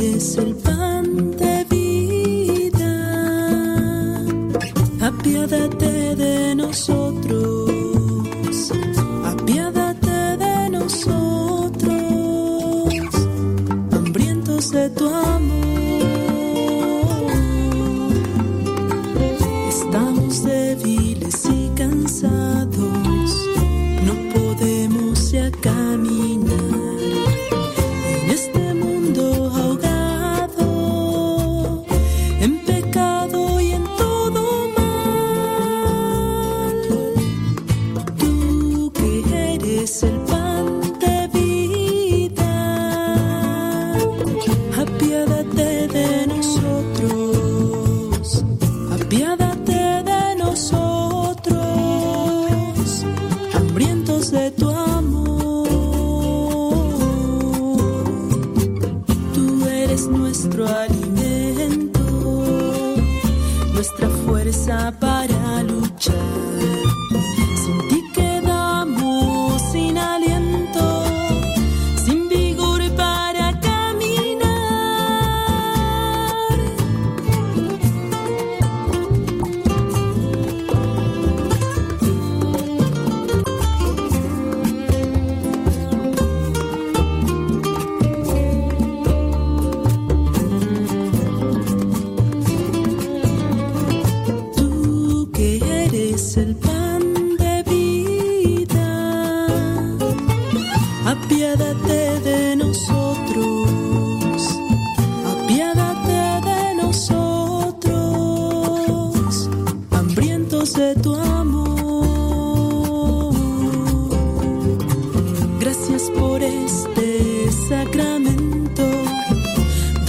[0.00, 0.89] laisse le pas.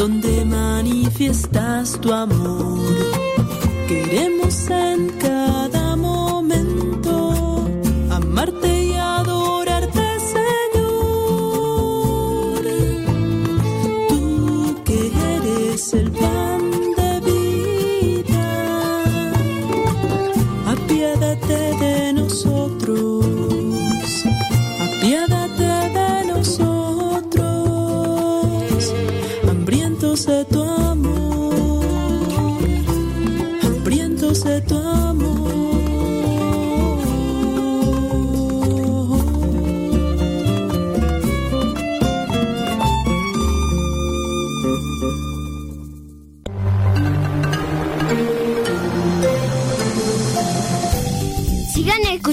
[0.01, 2.79] donde manifiestas tu amor.
[3.87, 7.67] Queremos en cada momento
[8.09, 8.80] amarte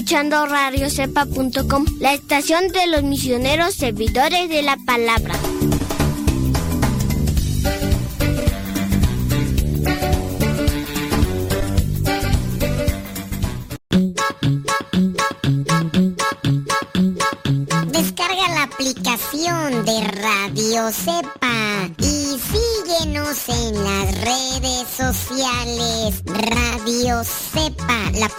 [0.09, 5.35] escuchando radiocepa.com, la estación de los misioneros servidores de la palabra.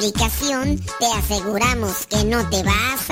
[0.01, 3.10] aplicación te aseguramos que no te vas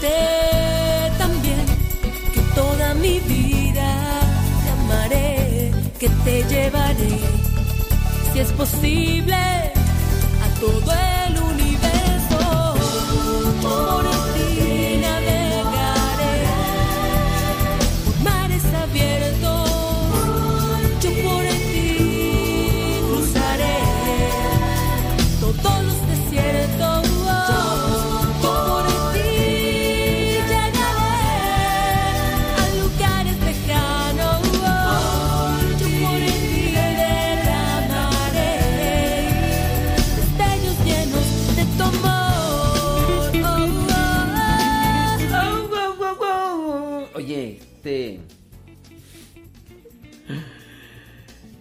[0.00, 1.66] También
[2.32, 4.20] que toda mi vida
[4.62, 7.18] te amaré, que te llevaré,
[8.32, 10.92] si es posible, a todo
[11.26, 12.74] el universo.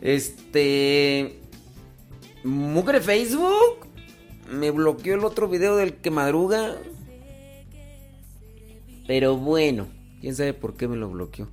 [0.07, 1.37] Este.
[2.45, 3.87] Mugre Facebook.
[4.49, 6.77] Me bloqueó el otro video del que madruga.
[9.05, 9.87] Pero bueno,
[10.21, 11.49] quién sabe por qué me lo bloqueó.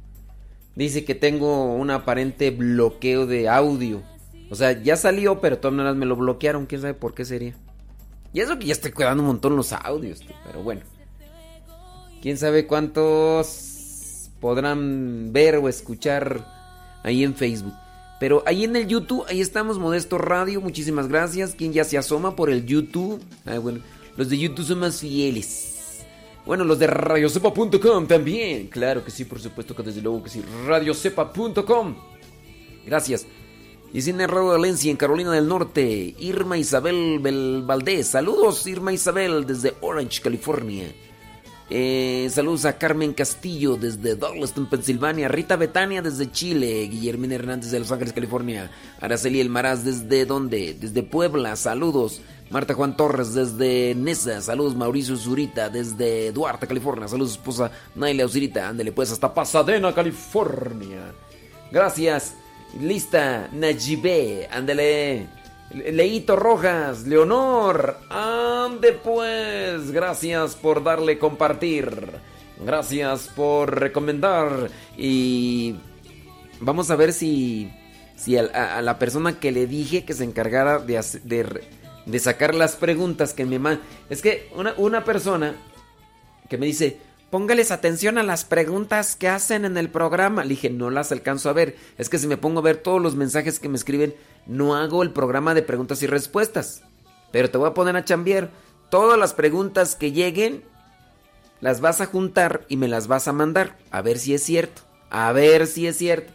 [0.77, 4.05] Dice que tengo un aparente bloqueo de audio.
[4.51, 6.67] O sea, ya salió, pero todas maneras me lo bloquearon.
[6.67, 7.57] Quién sabe por qué sería.
[8.33, 10.83] Y eso que ya estoy cuidando un montón los audios, pero bueno.
[12.23, 16.47] Quién sabe cuántos podrán ver o escuchar
[17.03, 17.75] ahí en Facebook.
[18.25, 20.63] Pero ahí en el YouTube, ahí estamos, Modesto Radio.
[20.63, 21.55] Muchísimas gracias.
[21.55, 23.21] Quien ya se asoma por el YouTube.
[23.45, 23.81] Ah, bueno,
[24.17, 26.07] los de YouTube son más fieles.
[26.47, 28.69] Bueno, los de radiocepa.com también.
[28.69, 30.43] Claro que sí, por supuesto que desde luego que sí.
[30.67, 31.97] Radiocepa.com.
[32.87, 33.27] Gracias.
[33.93, 36.15] Sin errado Valencia, en Carolina del Norte.
[36.19, 38.07] Irma Isabel Bel Valdés.
[38.07, 40.87] Saludos, Irma Isabel, desde Orange, California.
[41.71, 45.29] Eh, saludos a Carmen Castillo desde Douglaston, Pensilvania.
[45.29, 46.87] Rita Betania desde Chile.
[46.87, 48.71] Guillermina Hernández de Los Ángeles, California.
[49.01, 50.75] Araceli Elmaraz desde dónde?
[50.79, 51.57] Desde Puebla.
[51.57, 52.21] Saludos.
[52.51, 54.43] Marta Juan Torres desde Nesa.
[54.43, 57.09] Saludos Mauricio Zurita desde Duarte, California.
[57.09, 58.69] Saludos esposa Naila Zurita.
[58.69, 61.13] Ándele pues hasta Pasadena, California.
[61.73, 62.35] Gracias.
[62.79, 63.49] Lista.
[63.53, 64.49] Najibe.
[64.51, 65.44] Ándele.
[65.71, 71.91] Leito Rojas, Leonor, ande pues, gracias por darle compartir,
[72.65, 75.77] gracias por recomendar y
[76.61, 77.73] vamos a ver si,
[78.15, 81.63] si a, la persona que le dije que se encargara de, de,
[82.07, 85.57] de sacar las preguntas que me mandan, es que una, una persona
[86.49, 86.99] que me dice,
[87.31, 90.45] póngales atención a las preguntas que hacen en el programa.
[90.45, 91.75] Le dije, no las alcanzo a ver.
[91.99, 94.15] Es que si me pongo a ver todos los mensajes que me escriben,
[94.47, 96.83] no hago el programa de preguntas y respuestas.
[97.33, 98.51] Pero te voy a poner a chambear.
[98.91, 100.63] Todas las preguntas que lleguen,
[101.61, 103.77] las vas a juntar y me las vas a mandar.
[103.91, 104.83] A ver si es cierto.
[105.11, 106.33] A ver si es cierto.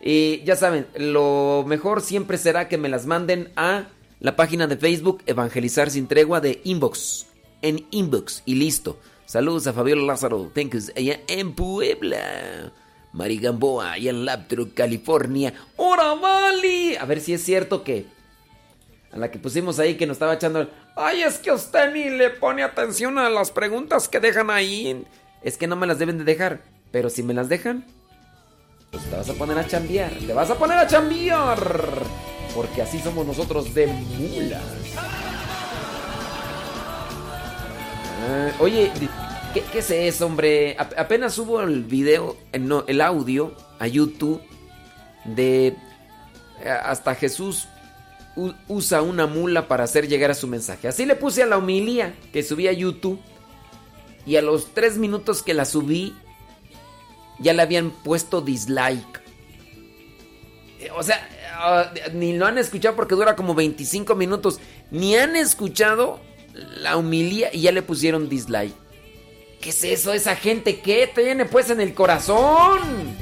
[0.00, 3.88] Y ya saben, lo mejor siempre será que me las manden a
[4.20, 7.26] la página de Facebook Evangelizar sin tregua de Inbox.
[7.62, 8.98] En Inbox y listo.
[9.26, 12.72] Saludos a Fabiola Lázaro, thank you, allá en Puebla.
[13.12, 15.54] Mari Gamboa, allá en Laptro, California.
[15.76, 16.96] ¡Hora Vali!
[16.96, 18.06] A ver si es cierto que.
[19.12, 20.68] A la que pusimos ahí que nos estaba echando.
[20.94, 25.04] ¡Ay, es que usted ni le pone atención a las preguntas que dejan ahí!
[25.42, 26.60] Es que no me las deben de dejar.
[26.90, 27.84] Pero si me las dejan,
[28.90, 30.12] pues te vas a poner a chambear.
[30.12, 31.58] Te vas a poner a chambear.
[32.54, 34.62] Porque así somos nosotros de mulas.
[38.30, 38.90] Ah, oye,
[39.54, 40.76] ¿qué, es eso, hombre?
[40.78, 44.40] apenas subo el video, eh, no, el audio a YouTube
[45.24, 45.76] de eh,
[46.68, 47.68] hasta Jesús
[48.68, 50.86] usa una mula para hacer llegar a su mensaje.
[50.86, 53.20] Así le puse a la homilía que subí a YouTube
[54.26, 56.14] y a los tres minutos que la subí
[57.40, 59.22] ya le habían puesto dislike.
[60.80, 64.60] Eh, o sea, ah, ni lo han escuchado porque dura como 25 minutos.
[64.92, 66.20] Ni han escuchado
[66.52, 68.74] la humilía y ya le pusieron dislike.
[69.60, 70.12] ¿Qué es eso?
[70.12, 73.16] ¿Esa gente qué tiene pues en el corazón?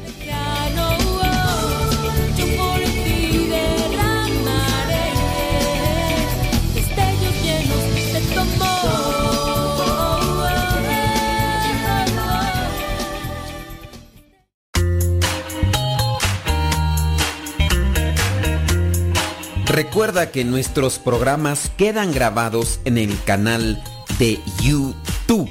[19.67, 23.83] Recuerda que nuestros programas quedan grabados en el canal
[24.19, 25.50] de YouTube.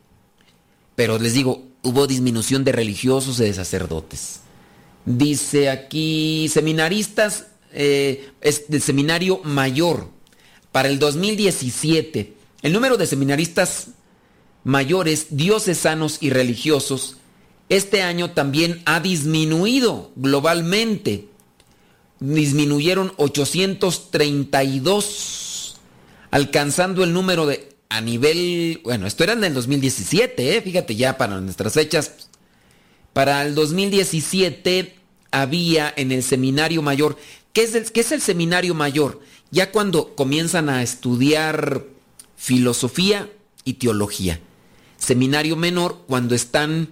[0.95, 4.41] Pero les digo, hubo disminución de religiosos y de sacerdotes.
[5.05, 10.09] Dice aquí, seminaristas eh, es del seminario mayor.
[10.71, 13.89] Para el 2017, el número de seminaristas
[14.65, 17.17] mayores, diocesanos y religiosos
[17.73, 21.29] este año también ha disminuido globalmente.
[22.21, 25.77] Disminuyeron 832,
[26.31, 30.63] alcanzando el número de a nivel, bueno, esto era en el 2017, ¿eh?
[30.63, 32.13] fíjate ya para nuestras fechas.
[33.13, 34.95] Para el 2017
[35.31, 37.19] había en el seminario mayor,
[37.53, 39.21] ¿qué es el, qué es el seminario mayor?
[39.51, 41.85] Ya cuando comienzan a estudiar
[42.35, 43.29] filosofía
[43.63, 44.41] y teología.
[44.97, 46.89] Seminario menor cuando están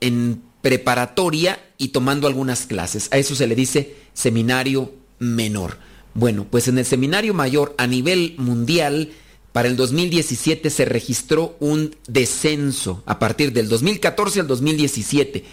[0.00, 3.08] en preparatoria y tomando algunas clases.
[3.12, 5.78] A eso se le dice seminario menor.
[6.12, 9.12] Bueno, pues en el seminario mayor a nivel mundial,
[9.52, 15.44] para el 2017 se registró un descenso a partir del 2014 al 2017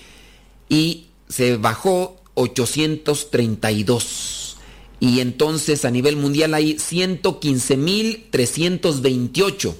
[0.69, 4.55] y se bajó 832.
[5.01, 9.75] Y entonces a nivel mundial hay 115.328.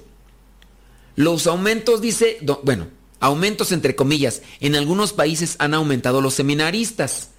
[1.16, 4.42] Los aumentos dice, bueno, aumentos entre comillas.
[4.60, 7.30] En algunos países han aumentado los seminaristas.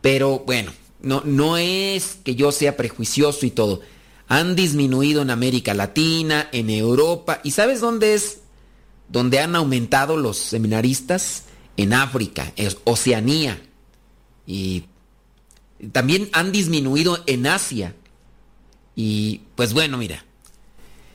[0.00, 3.80] Pero bueno, no, no es que yo sea prejuicioso y todo.
[4.30, 7.40] Han disminuido en América Latina, en Europa.
[7.42, 8.38] ¿Y sabes dónde es?
[9.08, 11.46] Donde han aumentado los seminaristas?
[11.76, 13.60] En África, en Oceanía.
[14.46, 14.84] Y
[15.90, 17.96] también han disminuido en Asia.
[18.94, 20.24] Y pues bueno, mira,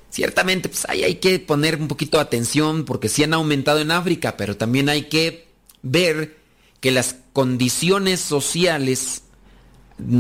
[0.09, 3.91] ciertamente pues ahí hay que poner un poquito de atención porque sí han aumentado en
[3.91, 5.47] África, pero también hay que
[5.83, 6.37] ver
[6.81, 9.21] que las condiciones sociales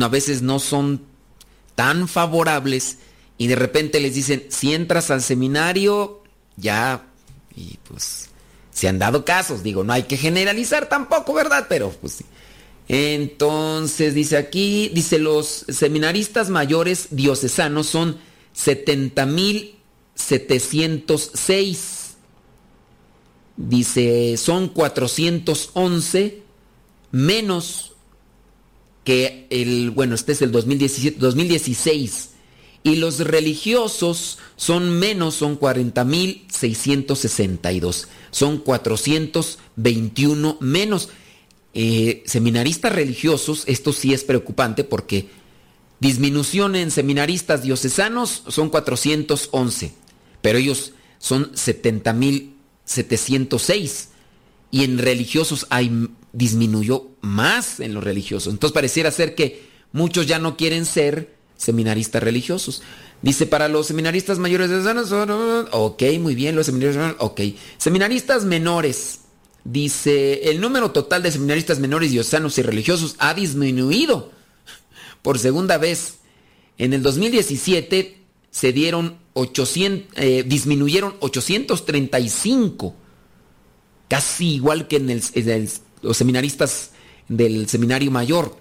[0.01, 1.01] a veces no son
[1.75, 2.97] tan favorables
[3.37, 6.23] y de repente les dicen, si entras al seminario,
[6.55, 7.05] ya,
[7.55, 8.29] y pues
[8.71, 11.67] se han dado casos, digo, no hay que generalizar tampoco, ¿verdad?
[11.69, 12.25] Pero pues sí.
[12.87, 18.17] Entonces dice aquí, dice los seminaristas mayores diocesanos son
[18.53, 19.75] 70 mil
[20.15, 22.15] 706.
[23.57, 26.43] Dice, son 411
[27.11, 27.94] menos
[29.05, 32.31] que el, bueno, este es el 2017, 2016.
[32.83, 38.07] Y los religiosos son menos, son 40.662.
[38.31, 41.07] Son 421 menos.
[41.73, 45.29] Eh, seminaristas religiosos, esto sí es preocupante porque
[45.99, 49.93] disminución en seminaristas diocesanos son 411
[50.45, 54.09] pero ellos son 70.706
[54.69, 58.53] y en religiosos hay disminuyó más en los religiosos.
[58.53, 62.83] Entonces pareciera ser que muchos ya no quieren ser seminaristas religiosos.
[63.21, 67.41] Dice, para los seminaristas mayores de ok, muy bien, los seminaristas, ok.
[67.77, 69.21] Seminaristas menores,
[69.63, 74.31] dice, el número total de seminaristas menores diosanos y religiosos ha disminuido
[75.21, 76.15] por segunda vez.
[76.77, 78.17] En el 2017
[78.51, 82.93] se dieron 800, eh, disminuyeron 835,
[84.09, 85.09] casi igual que en,
[86.05, 86.91] los seminaristas
[87.27, 88.57] del seminario mayor.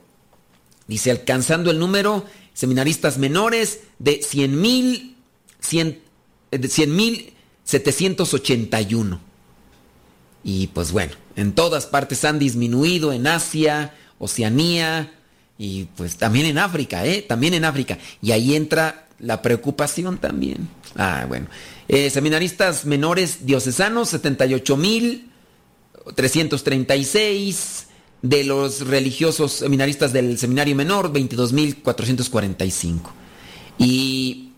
[0.86, 2.24] Dice, alcanzando el número
[2.54, 5.16] seminaristas menores de 100 mil,
[5.60, 6.00] 100
[6.88, 7.32] mil
[7.64, 9.20] 781.
[10.44, 15.12] Y pues bueno, En todas partes han disminuido, en Asia, Oceanía
[15.58, 17.22] y pues también en África, ¿eh?
[17.22, 17.98] También en África.
[18.22, 20.68] Y ahí entra la preocupación también.
[20.96, 21.48] Ah, bueno.
[21.88, 24.14] Eh, seminaristas menores diocesanos,
[26.06, 27.86] 78.336.
[28.22, 33.00] De los religiosos seminaristas del seminario menor, 22.445.
[33.76, 34.52] Y,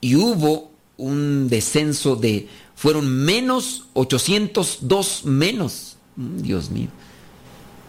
[0.00, 2.48] y hubo un descenso de...
[2.74, 5.96] Fueron menos 802 menos.
[6.16, 6.88] Mm, Dios mío.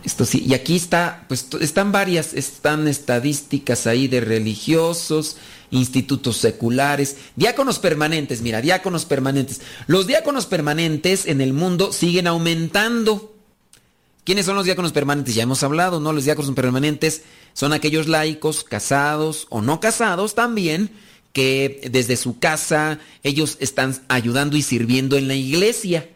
[0.03, 5.35] Esto sí, y aquí está, pues están varias, están estadísticas ahí de religiosos,
[5.71, 9.61] institutos seculares, diáconos permanentes, mira, diáconos permanentes.
[9.87, 13.35] Los diáconos permanentes en el mundo siguen aumentando.
[14.23, 15.35] ¿Quiénes son los diáconos permanentes?
[15.35, 16.13] Ya hemos hablado, ¿no?
[16.13, 17.23] Los diáconos permanentes
[17.53, 20.91] son aquellos laicos casados o no casados también,
[21.33, 26.09] que desde su casa ellos están ayudando y sirviendo en la iglesia.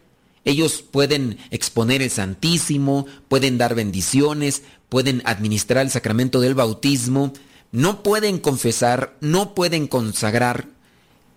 [0.44, 7.32] Ellos pueden exponer el Santísimo, pueden dar bendiciones, pueden administrar el sacramento del bautismo,
[7.74, 10.68] no pueden confesar, no pueden consagrar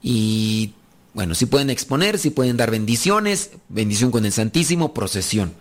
[0.04, 0.74] y
[1.16, 5.52] bueno, sí pueden exponer, sí pueden dar bendiciones, bendición con el Santísimo, procesión,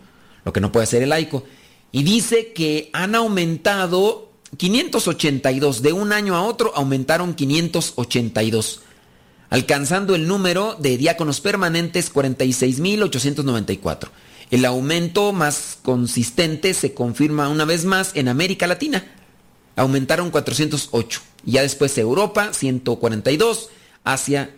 [0.44, 1.44] lo que no puede hacer el laico.
[1.92, 8.82] Y dice que han aumentado 582, de un año a otro aumentaron 582
[9.48, 14.08] alcanzando el número de diáconos permanentes 46.894.
[14.50, 19.15] El aumento más consistente se confirma una vez más en América Latina.
[19.76, 21.20] Aumentaron 408.
[21.44, 23.70] Ya después Europa 142,
[24.02, 24.50] Asia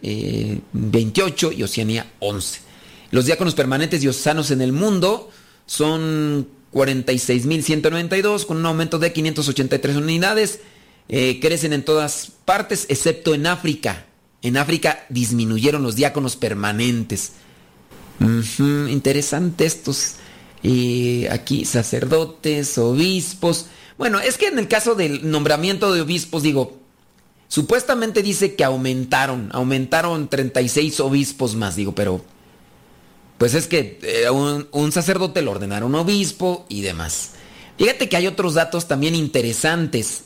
[0.73, 2.61] 28 y Oceanía 11.
[3.11, 5.31] Los diáconos permanentes diosanos en el mundo
[5.67, 10.61] son 46.192 con un aumento de 583 unidades.
[11.11, 14.07] Eh, crecen en todas partes excepto en África
[14.43, 17.33] en África disminuyeron los diáconos permanentes.
[18.21, 20.15] interesante estos.
[20.63, 23.67] Y aquí sacerdotes, obispos.
[23.99, 26.79] Bueno, es que en el caso del nombramiento de obispos, digo,
[27.49, 32.25] supuestamente dice que aumentaron, aumentaron 36 obispos más, digo, pero
[33.37, 37.33] pues es que eh, un, un, sacerdote lo ordenaron obispo y demás.
[37.77, 40.25] Fíjate que hay otros datos también interesantes.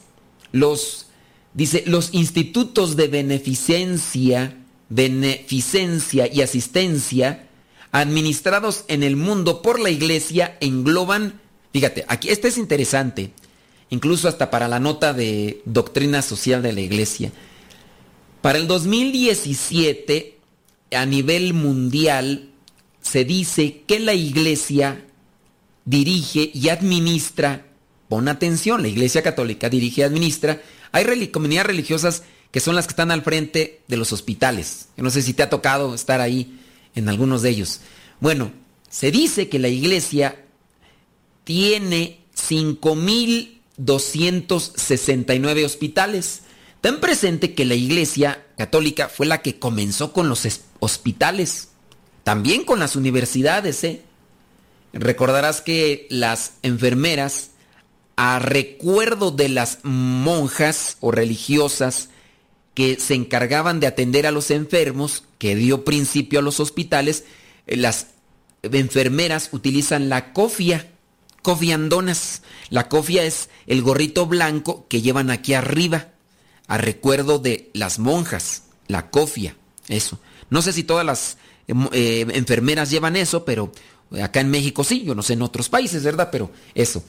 [0.53, 1.07] Los
[1.55, 4.57] Dice, los institutos de beneficencia,
[4.89, 7.49] beneficencia y asistencia
[7.91, 11.43] administrados en el mundo por la iglesia engloban,
[11.75, 13.33] fíjate, aquí este es interesante,
[13.93, 17.31] incluso hasta para la nota de doctrina social de la iglesia.
[18.41, 20.39] Para el 2017,
[20.93, 22.49] a nivel mundial,
[23.03, 25.05] se dice que la iglesia
[25.85, 27.67] dirige y administra,
[28.09, 32.93] pon atención, la iglesia católica dirige y administra hay comunidades religiosas que son las que
[32.93, 34.89] están al frente de los hospitales.
[34.97, 36.59] Yo no sé si te ha tocado estar ahí
[36.95, 37.81] en algunos de ellos.
[38.21, 38.53] Bueno,
[38.89, 40.45] se dice que la iglesia
[41.45, 42.21] tiene
[43.79, 46.43] 5.269 hospitales.
[46.81, 50.47] Ten presente que la iglesia católica fue la que comenzó con los
[50.81, 51.69] hospitales,
[52.25, 53.85] también con las universidades.
[53.85, 54.03] ¿eh?
[54.93, 57.51] Recordarás que las enfermeras
[58.17, 62.11] a recuerdo de las monjas o religiosas
[62.75, 67.25] que se encargaban de atender a los enfermos, que dio principio a los hospitales,
[67.67, 68.09] eh, las
[68.63, 70.92] enfermeras utilizan la cofia,
[71.43, 72.43] cofiandonas.
[72.71, 76.09] La cofia es el gorrito blanco que llevan aquí arriba,
[76.67, 79.57] a recuerdo de las monjas, la cofia,
[79.89, 80.19] eso.
[80.49, 83.73] No sé si todas las em, eh, enfermeras llevan eso, pero
[84.23, 86.31] acá en México sí, yo no sé en otros países, ¿verdad?
[86.31, 87.05] Pero eso.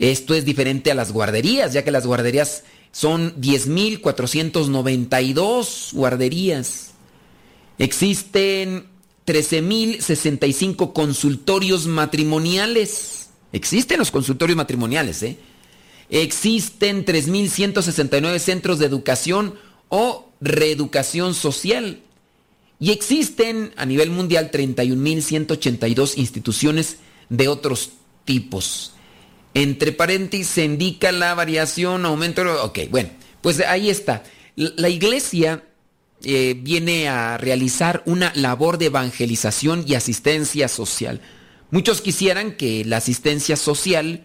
[0.00, 6.92] Esto es diferente a las guarderías, ya que las guarderías son 10.492 guarderías.
[7.78, 8.86] Existen
[9.26, 13.28] 13.065 consultorios matrimoniales.
[13.52, 15.36] Existen los consultorios matrimoniales, ¿eh?
[16.08, 19.56] Existen 3.169 centros de educación
[19.90, 22.00] o reeducación social.
[22.78, 26.96] Y existen a nivel mundial 31.182 instituciones
[27.28, 27.90] de otros
[28.24, 28.94] tipos.
[29.54, 32.42] Entre paréntesis se indica la variación, aumento.
[32.64, 33.10] Ok, bueno,
[33.40, 34.22] pues ahí está.
[34.56, 35.64] La iglesia
[36.22, 41.20] eh, viene a realizar una labor de evangelización y asistencia social.
[41.70, 44.24] Muchos quisieran que la asistencia social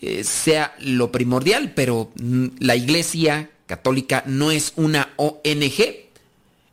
[0.00, 6.04] eh, sea lo primordial, pero mm, la iglesia católica no es una ONG.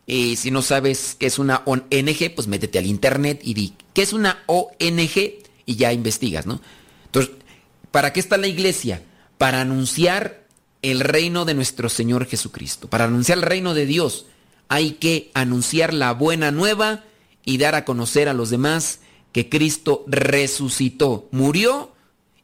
[0.08, 4.02] Y si no sabes qué es una ONG, pues métete al internet y di, ¿qué
[4.02, 5.42] es una ONG?
[5.66, 6.62] Y ya investigas, ¿no?
[7.06, 7.34] Entonces,
[7.91, 9.04] ¿para qué está la iglesia?
[9.38, 10.41] Para anunciar
[10.82, 14.25] el reino de nuestro Señor Jesucristo, para anunciar el reino de Dios.
[14.67, 17.04] Hay que anunciar la buena nueva
[17.45, 18.99] y dar a conocer a los demás
[19.32, 21.93] que Cristo resucitó, murió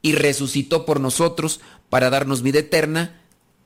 [0.01, 3.21] y resucitó por nosotros para darnos vida eterna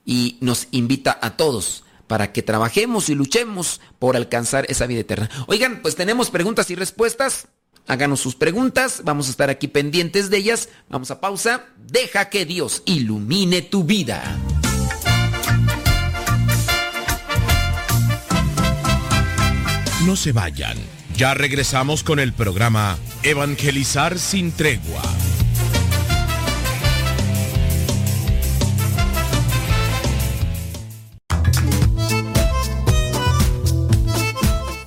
[0.06, 5.30] y nos invita a todos para que trabajemos y luchemos por alcanzar esa vida eterna.
[5.48, 7.48] Oigan, pues tenemos preguntas y respuestas.
[7.88, 10.70] Háganos sus preguntas, vamos a estar aquí pendientes de ellas.
[10.90, 11.66] Vamos a pausa.
[11.78, 14.38] Deja que Dios ilumine tu vida.
[20.06, 20.78] No se vayan.
[21.16, 25.04] Ya regresamos con el programa Evangelizar sin tregua.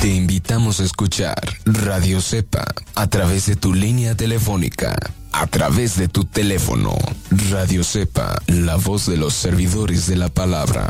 [0.00, 4.96] Te invitamos a escuchar Radio Cepa a través de tu línea telefónica,
[5.32, 6.96] a través de tu teléfono.
[7.50, 10.88] Radio Cepa, la voz de los servidores de la palabra.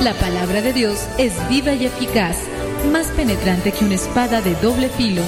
[0.00, 2.38] La palabra de Dios es viva y eficaz,
[2.90, 5.22] más penetrante que una espada de doble filo.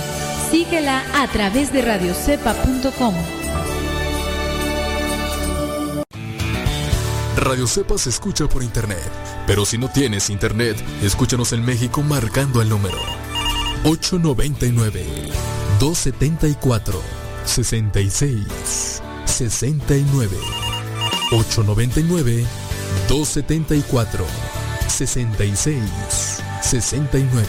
[0.50, 3.37] Síguela a través de radiocepa.com.
[7.40, 8.98] Radio Cepa se escucha por internet,
[9.46, 12.98] pero si no tienes internet, escúchanos en México marcando el número
[13.84, 15.06] 899
[15.78, 17.00] 274
[17.44, 20.36] 66 69
[21.30, 22.44] 899
[23.08, 24.24] 274
[24.88, 27.46] 66 69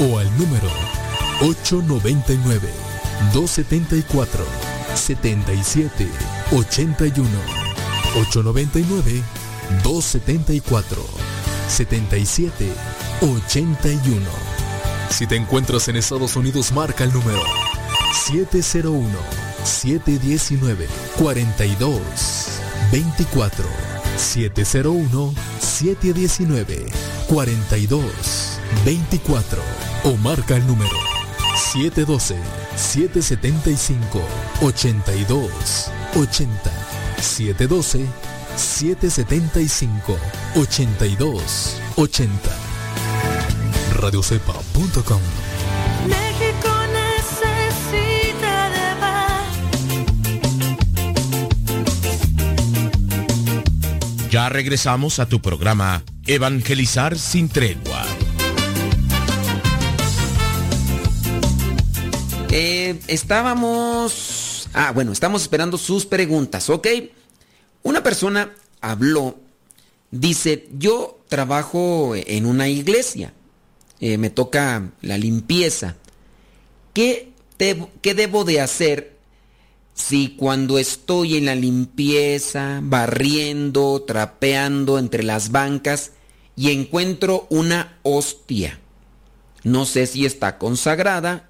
[0.00, 0.68] o al número
[1.40, 2.68] 899
[3.32, 4.44] 274
[4.96, 6.08] 77
[6.50, 7.59] 81
[8.14, 9.22] 899
[9.82, 11.04] 274
[11.68, 12.72] 77
[13.20, 14.26] 81
[15.10, 17.42] Si te encuentras en Estados Unidos, marca el número
[18.12, 19.08] 701
[19.64, 22.00] 719 42
[22.90, 23.64] 24
[24.16, 26.86] 701 719
[27.28, 28.02] 42
[28.84, 29.62] 24
[30.04, 30.96] o marca el número
[31.56, 32.36] 712
[37.22, 38.06] 775 82 80 712
[38.56, 40.18] 775
[40.56, 42.70] 82 80
[43.94, 45.20] radiocepa.com
[46.06, 49.46] México necesita de paz.
[54.30, 58.04] Ya regresamos a tu programa Evangelizar sin tregua.
[62.50, 64.39] Eh, estábamos...
[64.72, 66.86] Ah, bueno, estamos esperando sus preguntas, ¿ok?
[67.82, 69.36] Una persona habló,
[70.12, 73.32] dice, yo trabajo en una iglesia,
[73.98, 75.96] eh, me toca la limpieza.
[76.94, 79.16] ¿Qué, ¿Qué debo de hacer
[79.94, 86.12] si cuando estoy en la limpieza, barriendo, trapeando entre las bancas
[86.54, 88.78] y encuentro una hostia?
[89.64, 91.48] No sé si está consagrada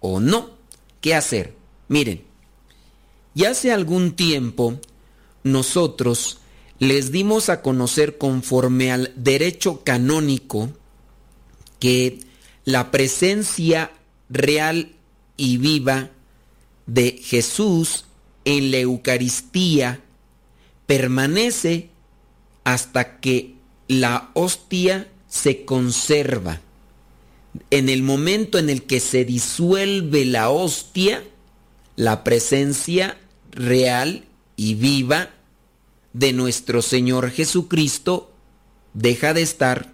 [0.00, 0.50] o no.
[1.00, 1.56] ¿Qué hacer?
[1.88, 2.31] Miren,
[3.34, 4.78] ya hace algún tiempo
[5.44, 6.38] nosotros
[6.78, 10.70] les dimos a conocer conforme al derecho canónico
[11.78, 12.20] que
[12.64, 13.92] la presencia
[14.28, 14.92] real
[15.36, 16.10] y viva
[16.86, 18.04] de Jesús
[18.44, 20.00] en la Eucaristía
[20.86, 21.90] permanece
[22.64, 23.54] hasta que
[23.88, 26.60] la hostia se conserva.
[27.70, 31.22] En el momento en el que se disuelve la hostia,
[31.96, 33.18] la presencia
[33.52, 34.24] real
[34.56, 35.30] y viva
[36.12, 38.32] de nuestro Señor Jesucristo
[38.94, 39.92] deja de estar,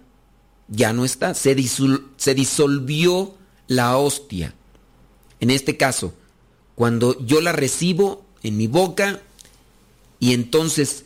[0.67, 3.35] ya no está, se, disolvió
[3.67, 4.53] la hostia.
[5.39, 6.13] En este caso,
[6.75, 9.21] cuando yo la recibo en mi boca
[10.19, 11.05] y entonces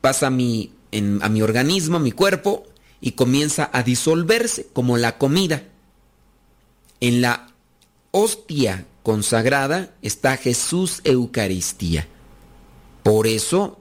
[0.00, 0.72] pasa a mi,
[1.20, 2.64] a mi organismo, a mi cuerpo,
[3.00, 5.62] y comienza a disolverse como la comida.
[7.00, 7.52] En la
[8.10, 12.08] hostia consagrada está Jesús Eucaristía.
[13.02, 13.78] Por eso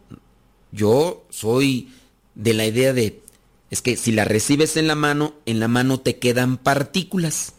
[0.71, 1.89] yo soy
[2.35, 3.21] de la idea de,
[3.69, 7.53] es que si la recibes en la mano, en la mano te quedan partículas.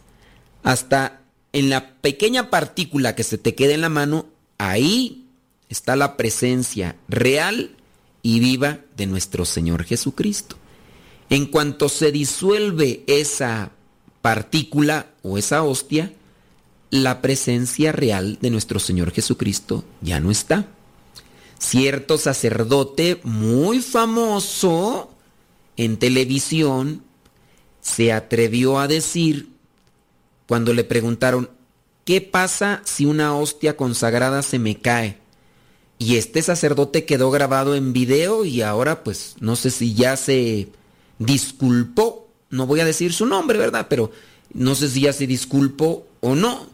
[0.63, 1.21] Hasta
[1.53, 4.27] en la pequeña partícula que se te queda en la mano,
[4.59, 5.27] ahí
[5.69, 7.77] está la presencia real
[8.23, 10.57] y viva de nuestro Señor Jesucristo.
[11.31, 13.73] En cuanto se disuelve esa
[14.23, 16.13] partícula o esa hostia,
[16.91, 20.67] la presencia real de nuestro Señor Jesucristo ya no está.
[21.59, 25.11] Cierto sacerdote muy famoso
[25.77, 27.03] en televisión
[27.81, 29.51] se atrevió a decir,
[30.47, 31.51] cuando le preguntaron,
[32.05, 35.19] ¿qué pasa si una hostia consagrada se me cae?
[35.99, 40.69] Y este sacerdote quedó grabado en video y ahora pues no sé si ya se
[41.19, 43.87] disculpó, no voy a decir su nombre, ¿verdad?
[43.91, 44.13] Pero
[44.53, 46.68] no sé si ya se disculpó o no.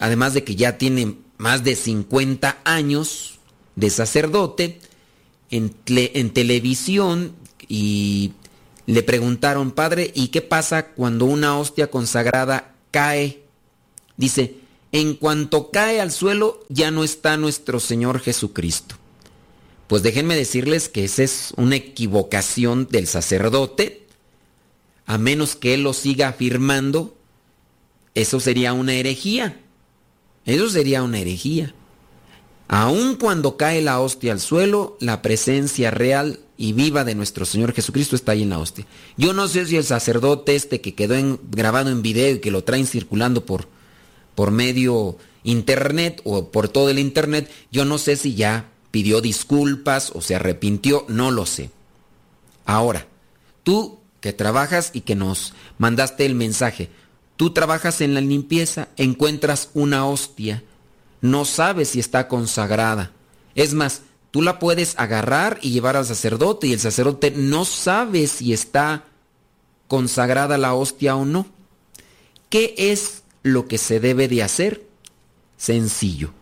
[0.00, 3.38] Además de que ya tiene más de 50 años
[3.76, 4.80] de sacerdote
[5.50, 7.36] en, en televisión
[7.68, 8.32] y
[8.86, 13.42] le preguntaron, padre, ¿y qué pasa cuando una hostia consagrada cae?
[14.16, 14.56] Dice,
[14.90, 18.96] en cuanto cae al suelo ya no está nuestro Señor Jesucristo.
[19.86, 24.06] Pues déjenme decirles que esa es una equivocación del sacerdote.
[25.04, 27.16] A menos que él lo siga afirmando,
[28.14, 29.60] eso sería una herejía.
[30.50, 31.74] Eso sería una herejía.
[32.66, 37.72] Aun cuando cae la hostia al suelo, la presencia real y viva de nuestro Señor
[37.72, 38.84] Jesucristo está ahí en la hostia.
[39.16, 41.14] Yo no sé si el sacerdote este que quedó
[41.50, 43.68] grabado en video y que lo traen circulando por,
[44.34, 50.10] por medio internet o por todo el internet, yo no sé si ya pidió disculpas
[50.14, 51.70] o se arrepintió, no lo sé.
[52.66, 53.06] Ahora,
[53.62, 56.90] tú que trabajas y que nos mandaste el mensaje,
[57.40, 60.62] tú trabajas en la limpieza, encuentras una hostia,
[61.22, 63.12] no sabes si está consagrada.
[63.54, 68.26] Es más, tú la puedes agarrar y llevar al sacerdote y el sacerdote no sabe
[68.26, 69.06] si está
[69.88, 71.46] consagrada la hostia o no.
[72.50, 74.86] ¿Qué es lo que se debe de hacer?
[75.56, 76.34] Sencillo.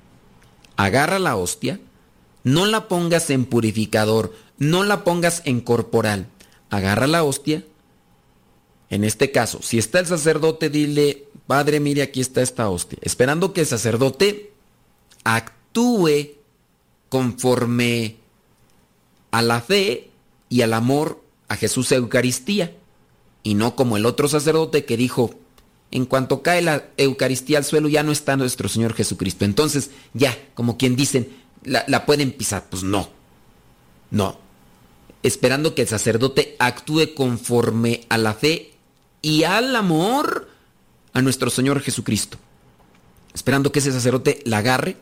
[0.77, 1.79] Agarra la hostia,
[2.43, 6.27] no la pongas en purificador, no la pongas en corporal.
[6.71, 7.63] Agarra la hostia.
[8.91, 12.99] En este caso, si está el sacerdote, dile, Padre, mire, aquí está esta hostia.
[13.03, 14.53] Esperando que el sacerdote
[15.25, 16.39] actúe
[17.09, 18.17] conforme
[19.31, 20.11] a la fe
[20.49, 22.75] y al amor a Jesús Eucaristía.
[23.43, 25.35] Y no como el otro sacerdote que dijo,
[25.91, 29.45] en cuanto cae la Eucaristía al suelo ya no está nuestro Señor Jesucristo.
[29.45, 31.31] Entonces ya, como quien dicen,
[31.65, 32.67] la, pueden pisar.
[32.69, 33.09] Pues no.
[34.11, 34.39] No.
[35.23, 38.75] Esperando que el sacerdote actúe conforme a la fe
[39.23, 40.49] y al amor
[41.13, 42.39] a nuestro Señor Jesucristo.
[43.35, 44.97] Esperando que ese sacerdote la agarre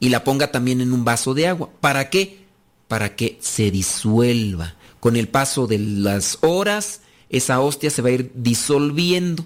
[0.00, 1.70] y la ponga también en un vaso de agua.
[1.80, 2.44] ¿Para qué?
[2.88, 4.74] Para que se disuelva.
[5.00, 9.44] Con el paso de las horas, esa hostia se va a ir disolviendo.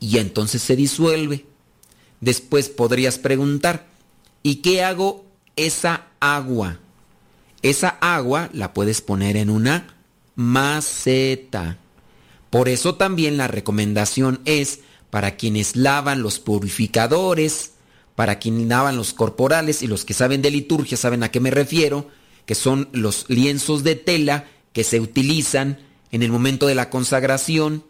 [0.00, 1.46] Y entonces se disuelve.
[2.20, 3.86] Después podrías preguntar,
[4.46, 5.24] ¿Y qué hago
[5.56, 6.78] esa agua?
[7.62, 9.96] Esa agua la puedes poner en una
[10.36, 11.78] maceta.
[12.54, 14.78] Por eso también la recomendación es
[15.10, 17.72] para quienes lavan los purificadores,
[18.14, 21.50] para quienes lavan los corporales y los que saben de liturgia saben a qué me
[21.50, 22.06] refiero,
[22.46, 25.80] que son los lienzos de tela que se utilizan
[26.12, 27.82] en el momento de la consagración,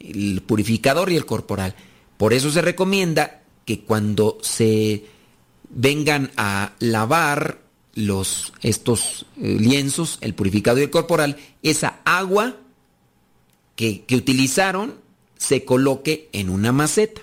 [0.00, 1.76] el purificador y el corporal.
[2.16, 5.04] Por eso se recomienda que cuando se
[5.68, 7.60] vengan a lavar
[7.94, 12.56] los, estos eh, lienzos, el purificador y el corporal, esa agua
[13.80, 14.94] que, utilizaron
[15.38, 17.22] se coloque en una maceta.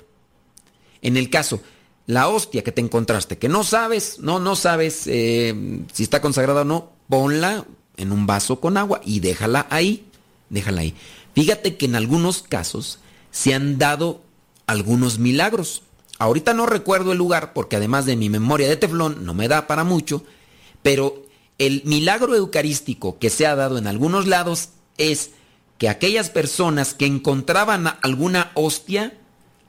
[1.03, 1.61] En el caso,
[2.07, 6.61] la hostia que te encontraste, que no sabes, no, no sabes eh, si está consagrada
[6.61, 7.65] o no, ponla
[7.95, 10.07] en un vaso con agua y déjala ahí,
[10.49, 10.95] déjala ahí.
[11.35, 14.23] Fíjate que en algunos casos se han dado
[14.65, 15.83] algunos milagros.
[16.17, 19.67] Ahorita no recuerdo el lugar porque además de mi memoria de teflón no me da
[19.67, 20.23] para mucho,
[20.81, 21.23] pero
[21.59, 25.31] el milagro eucarístico que se ha dado en algunos lados es
[25.77, 29.17] que aquellas personas que encontraban alguna hostia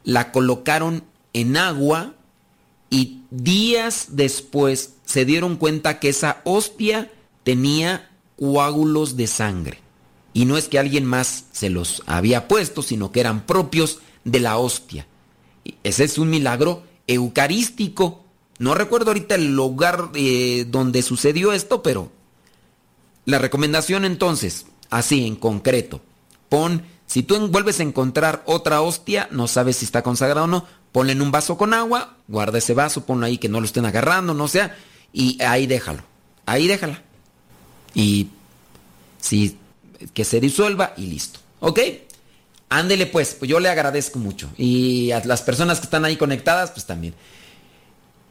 [0.04, 2.14] la colocaron en agua
[2.90, 7.10] y días después se dieron cuenta que esa hostia
[7.44, 9.80] tenía coágulos de sangre.
[10.32, 14.40] Y no es que alguien más se los había puesto, sino que eran propios de
[14.40, 15.06] la hostia.
[15.82, 18.24] Ese es un milagro eucarístico.
[18.58, 22.10] No recuerdo ahorita el lugar eh, donde sucedió esto, pero
[23.24, 26.00] la recomendación entonces, así en concreto,
[26.48, 30.66] pon, si tú vuelves a encontrar otra hostia, no sabes si está consagrada o no,
[30.92, 33.86] ponle en un vaso con agua, guarda ese vaso, ponlo ahí que no lo estén
[33.86, 34.76] agarrando, no sea,
[35.12, 36.02] y ahí déjalo,
[36.46, 37.02] ahí déjala.
[37.94, 38.28] Y
[39.20, 39.58] si
[40.12, 41.40] que se disuelva y listo.
[41.60, 41.80] ¿Ok?
[42.68, 44.50] Ándele pues, pues yo le agradezco mucho.
[44.56, 47.14] Y a las personas que están ahí conectadas, pues también.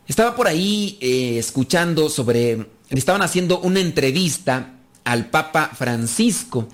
[0.08, 4.77] Estaba por ahí eh, escuchando sobre, estaban haciendo una entrevista
[5.08, 6.68] al Papa Francisco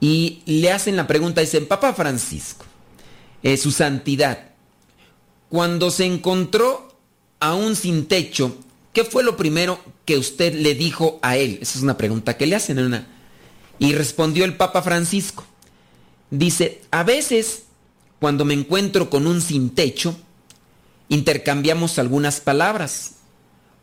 [0.00, 2.64] y le hacen la pregunta, dicen, Papa Francisco,
[3.42, 4.52] eh, su santidad,
[5.50, 6.96] cuando se encontró
[7.38, 8.56] a un sin techo,
[8.94, 11.58] ¿qué fue lo primero que usted le dijo a él?
[11.60, 12.78] Esa es una pregunta que le hacen.
[12.78, 13.06] Una...
[13.78, 15.44] Y respondió el Papa Francisco.
[16.30, 17.64] Dice, a veces,
[18.20, 20.16] cuando me encuentro con un sin techo,
[21.10, 23.16] intercambiamos algunas palabras.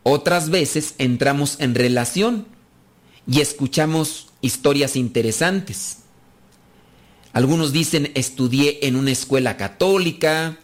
[0.01, 2.52] Otras veces entramos en relación
[3.27, 5.99] y escuchamos historias interesantes.
[7.31, 10.59] Algunos dicen estudié en una escuela católica,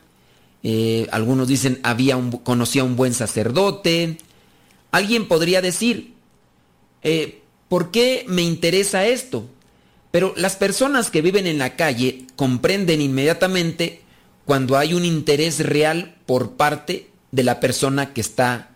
[0.62, 4.17] eh, algunos dicen había un, conocía a un buen sacerdote.
[4.91, 6.13] Alguien podría decir,
[7.02, 9.45] eh, ¿por qué me interesa esto?
[10.12, 14.02] Pero las personas que viven en la calle comprenden inmediatamente
[14.45, 18.72] cuando hay un interés real por parte de la persona que está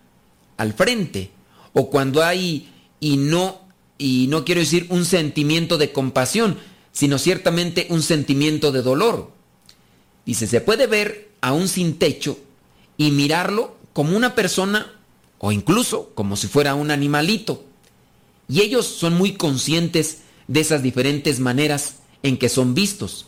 [0.57, 1.31] al frente
[1.73, 3.62] o cuando hay y no
[4.03, 6.57] y no quiero decir un sentimiento de compasión,
[6.91, 9.31] sino ciertamente un sentimiento de dolor.
[10.25, 12.37] Dice, se puede ver a un sin techo
[12.97, 14.91] y mirarlo como una persona
[15.37, 17.63] o incluso como si fuera un animalito.
[18.49, 20.17] Y ellos son muy conscientes
[20.49, 23.27] de esas diferentes maneras en que son vistos.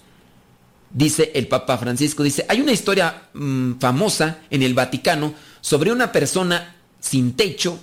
[0.91, 6.11] Dice el Papa Francisco, dice, hay una historia mm, famosa en el Vaticano sobre una
[6.11, 7.79] persona sin techo,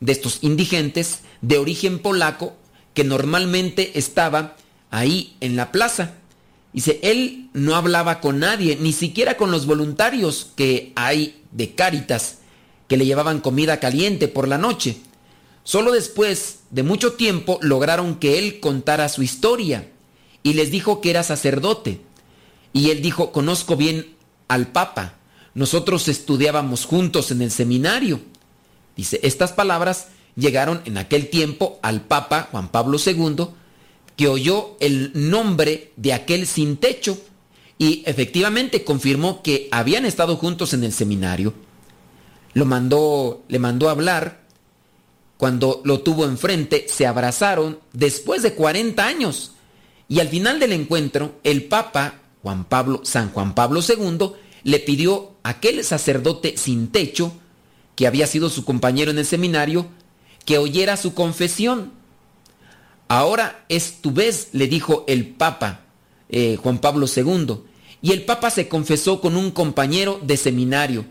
[0.00, 2.56] de estos indigentes, de origen polaco,
[2.94, 4.56] que normalmente estaba
[4.90, 6.14] ahí en la plaza.
[6.72, 12.38] Dice, él no hablaba con nadie, ni siquiera con los voluntarios que hay de Cáritas,
[12.88, 14.98] que le llevaban comida caliente por la noche.
[15.64, 19.88] Solo después de mucho tiempo lograron que él contara su historia
[20.42, 22.00] y les dijo que era sacerdote.
[22.72, 24.14] Y él dijo, conozco bien
[24.48, 25.18] al Papa,
[25.54, 28.20] nosotros estudiábamos juntos en el seminario.
[28.98, 33.46] Dice, estas palabras llegaron en aquel tiempo al Papa Juan Pablo II,
[34.16, 37.16] que oyó el nombre de aquel sin techo
[37.78, 41.54] y efectivamente confirmó que habían estado juntos en el seminario.
[42.54, 44.40] Lo mandó, le mandó a hablar
[45.36, 49.52] cuando lo tuvo enfrente, se abrazaron después de 40 años.
[50.08, 54.32] Y al final del encuentro, el Papa Juan Pablo, San Juan Pablo II
[54.64, 57.32] le pidió a aquel sacerdote sin techo,
[57.98, 59.88] que había sido su compañero en el seminario,
[60.44, 61.90] que oyera su confesión.
[63.08, 65.80] Ahora es tu vez, le dijo el Papa
[66.28, 67.56] eh, Juan Pablo II.
[68.00, 71.06] Y el Papa se confesó con un compañero de seminario,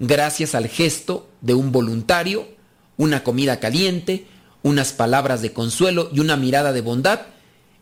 [0.00, 2.52] gracias al gesto de un voluntario
[2.96, 4.26] una comida caliente,
[4.62, 7.20] unas palabras de consuelo y una mirada de bondad,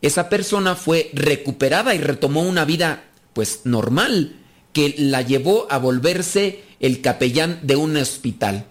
[0.01, 4.37] esa persona fue recuperada y retomó una vida pues normal
[4.73, 8.67] que la llevó a volverse el capellán de un hospital.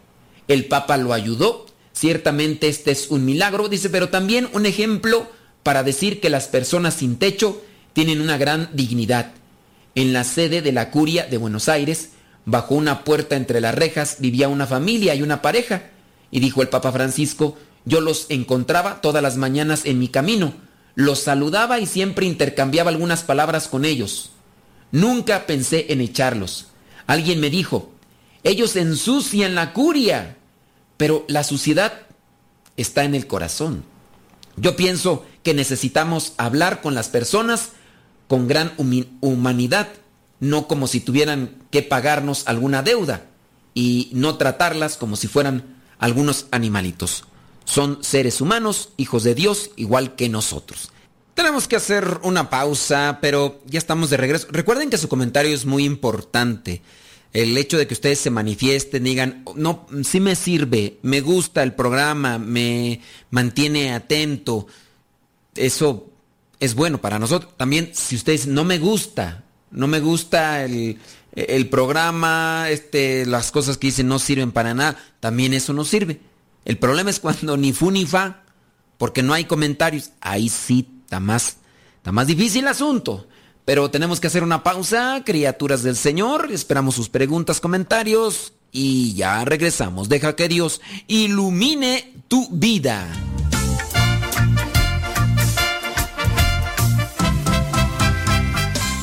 [0.48, 5.30] El Papa lo ayudó, ciertamente este es un milagro, dice, pero también un ejemplo
[5.64, 7.62] para decir que las personas sin techo
[7.94, 9.32] tienen una gran dignidad.
[9.96, 12.10] En la sede de la curia de Buenos Aires,
[12.46, 15.84] bajo una puerta entre las rejas, vivía una familia y una pareja.
[16.32, 20.54] Y dijo el Papa Francisco, yo los encontraba todas las mañanas en mi camino,
[20.96, 24.32] los saludaba y siempre intercambiaba algunas palabras con ellos.
[24.92, 26.68] Nunca pensé en echarlos.
[27.08, 27.92] Alguien me dijo,
[28.44, 30.38] ellos ensucian la curia,
[30.98, 31.94] pero la suciedad
[32.78, 33.84] está en el corazón.
[34.58, 37.70] Yo pienso que necesitamos hablar con las personas
[38.28, 38.74] con gran
[39.20, 39.90] humanidad,
[40.40, 43.26] no como si tuvieran que pagarnos alguna deuda,
[43.74, 47.26] y no tratarlas como si fueran algunos animalitos.
[47.66, 50.92] Son seres humanos, hijos de Dios, igual que nosotros.
[51.34, 54.48] Tenemos que hacer una pausa, pero ya estamos de regreso.
[54.52, 56.82] Recuerden que su comentario es muy importante.
[57.34, 61.74] El hecho de que ustedes se manifiesten, digan, no, sí me sirve, me gusta el
[61.74, 64.68] programa, me mantiene atento.
[65.56, 66.10] Eso
[66.60, 67.54] es bueno para nosotros.
[67.56, 71.00] También, si ustedes no me gusta, no me gusta el,
[71.34, 76.20] el programa, este, las cosas que dicen no sirven para nada, también eso no sirve.
[76.66, 78.44] El problema es cuando ni fu ni fa,
[78.98, 80.12] porque no hay comentarios.
[80.20, 81.58] Ahí sí está más,
[81.98, 83.28] está más difícil el asunto.
[83.66, 86.50] Pero tenemos que hacer una pausa, criaturas del Señor.
[86.54, 90.08] Esperamos sus preguntas, comentarios y ya regresamos.
[90.08, 93.06] Deja que Dios ilumine tu vida.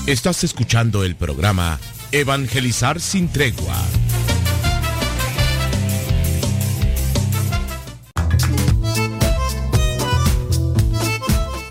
[0.07, 1.79] Estás escuchando el programa
[2.11, 3.77] Evangelizar sin tregua.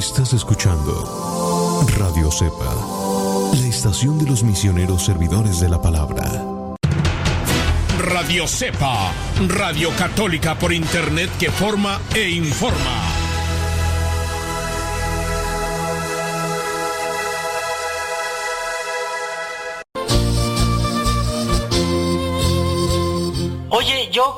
[0.00, 2.74] Estás escuchando Radio Cepa,
[3.52, 6.22] la estación de los misioneros servidores de la palabra.
[7.98, 9.12] Radio Cepa,
[9.46, 13.09] Radio Católica por Internet que forma e informa.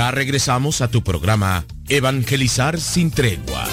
[0.00, 3.68] Ya regresamos a tu programa Evangelizar sin tregua.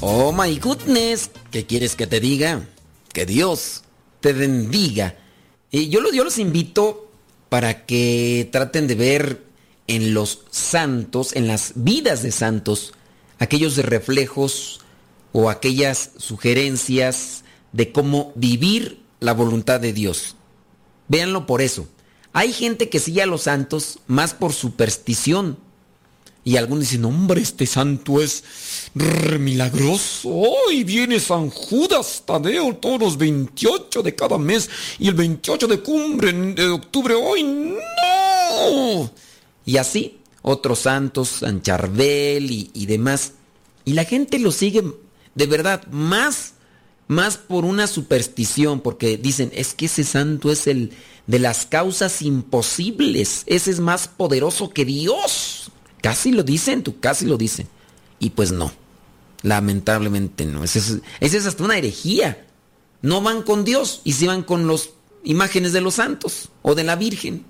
[0.00, 2.62] Oh my goodness, ¿qué quieres que te diga?
[3.12, 3.82] Que Dios
[4.20, 5.16] te bendiga.
[5.70, 7.12] Y yo, yo los invito
[7.50, 9.44] para que traten de ver
[9.86, 12.94] en los santos, en las vidas de santos,
[13.38, 14.80] aquellos reflejos
[15.32, 20.36] o aquellas sugerencias de cómo vivir la voluntad de Dios.
[21.08, 21.86] Véanlo por eso.
[22.32, 25.58] Hay gente que sigue a los santos más por superstición.
[26.46, 28.44] Y algunos dicen, hombre, este santo es
[28.92, 30.28] milagroso.
[30.28, 35.80] Hoy viene San Judas Tadeo todos los 28 de cada mes y el 28 de
[35.80, 37.14] cumbre de octubre.
[37.14, 39.10] Hoy no.
[39.64, 43.32] Y así, otros santos, San Charbel y, y demás.
[43.86, 44.82] Y la gente lo sigue
[45.34, 46.53] de verdad más
[47.06, 50.92] más por una superstición, porque dicen, es que ese santo es el
[51.26, 55.70] de las causas imposibles, ese es más poderoso que Dios.
[56.00, 57.68] Casi lo dicen, tú casi lo dicen.
[58.18, 58.72] Y pues no,
[59.42, 62.46] lamentablemente no, esa es, es hasta una herejía.
[63.02, 64.90] No van con Dios y se van con las
[65.24, 67.44] imágenes de los santos o de la Virgen.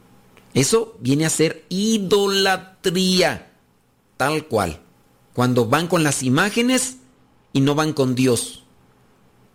[0.53, 3.53] Eso viene a ser idolatría,
[4.17, 4.81] tal cual.
[5.33, 6.97] Cuando van con las imágenes
[7.53, 8.64] y no van con Dios.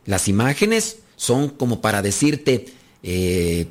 [0.10, 2.66] Las imágenes son como para decirte
[3.03, 3.68] eh,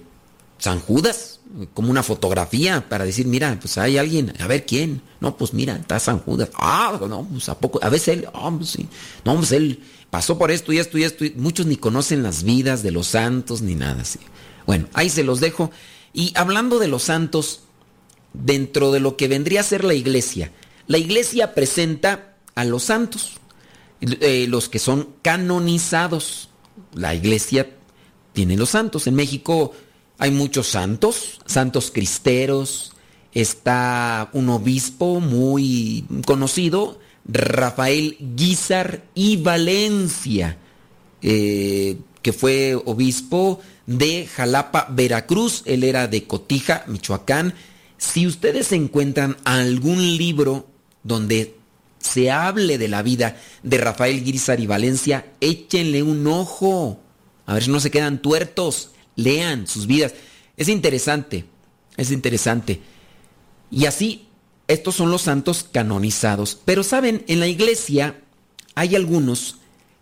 [0.59, 1.41] San Judas,
[1.75, 5.03] como una fotografía para decir, mira, pues hay alguien, a ver quién.
[5.19, 6.51] No, pues mira, está San Judas.
[6.55, 8.87] Ah, no, pues a poco, a veces él, oh, pues sí.
[9.25, 11.25] No, pues él pasó por esto y esto y esto.
[11.25, 14.21] Y muchos ni conocen las vidas de los santos ni nada así.
[14.65, 15.73] Bueno, ahí se los dejo.
[16.13, 17.63] Y hablando de los santos,
[18.33, 20.53] dentro de lo que vendría a ser la iglesia,
[20.87, 23.38] la iglesia presenta a los santos
[24.01, 26.49] eh, los que son canonizados.
[26.95, 27.69] La iglesia
[28.33, 29.07] tiene los santos.
[29.07, 29.73] En México
[30.19, 32.93] hay muchos santos, santos cristeros.
[33.33, 40.57] Está un obispo muy conocido, Rafael Guizar y Valencia,
[41.21, 45.63] eh, que fue obispo de Jalapa, Veracruz.
[45.67, 47.55] Él era de Cotija, Michoacán.
[47.97, 50.67] Si ustedes encuentran algún libro
[51.03, 51.58] donde
[51.99, 57.01] se hable de la vida de Rafael Guirizar y Valencia, échenle un ojo.
[57.47, 58.91] A ver si no se quedan tuertos.
[59.17, 60.15] Lean sus vidas.
[60.57, 61.45] Es interesante,
[61.97, 62.81] es interesante.
[63.71, 64.29] Y así,
[64.69, 66.59] estos son los santos canonizados.
[66.65, 68.21] Pero saben, en la iglesia
[68.75, 69.57] hay algunos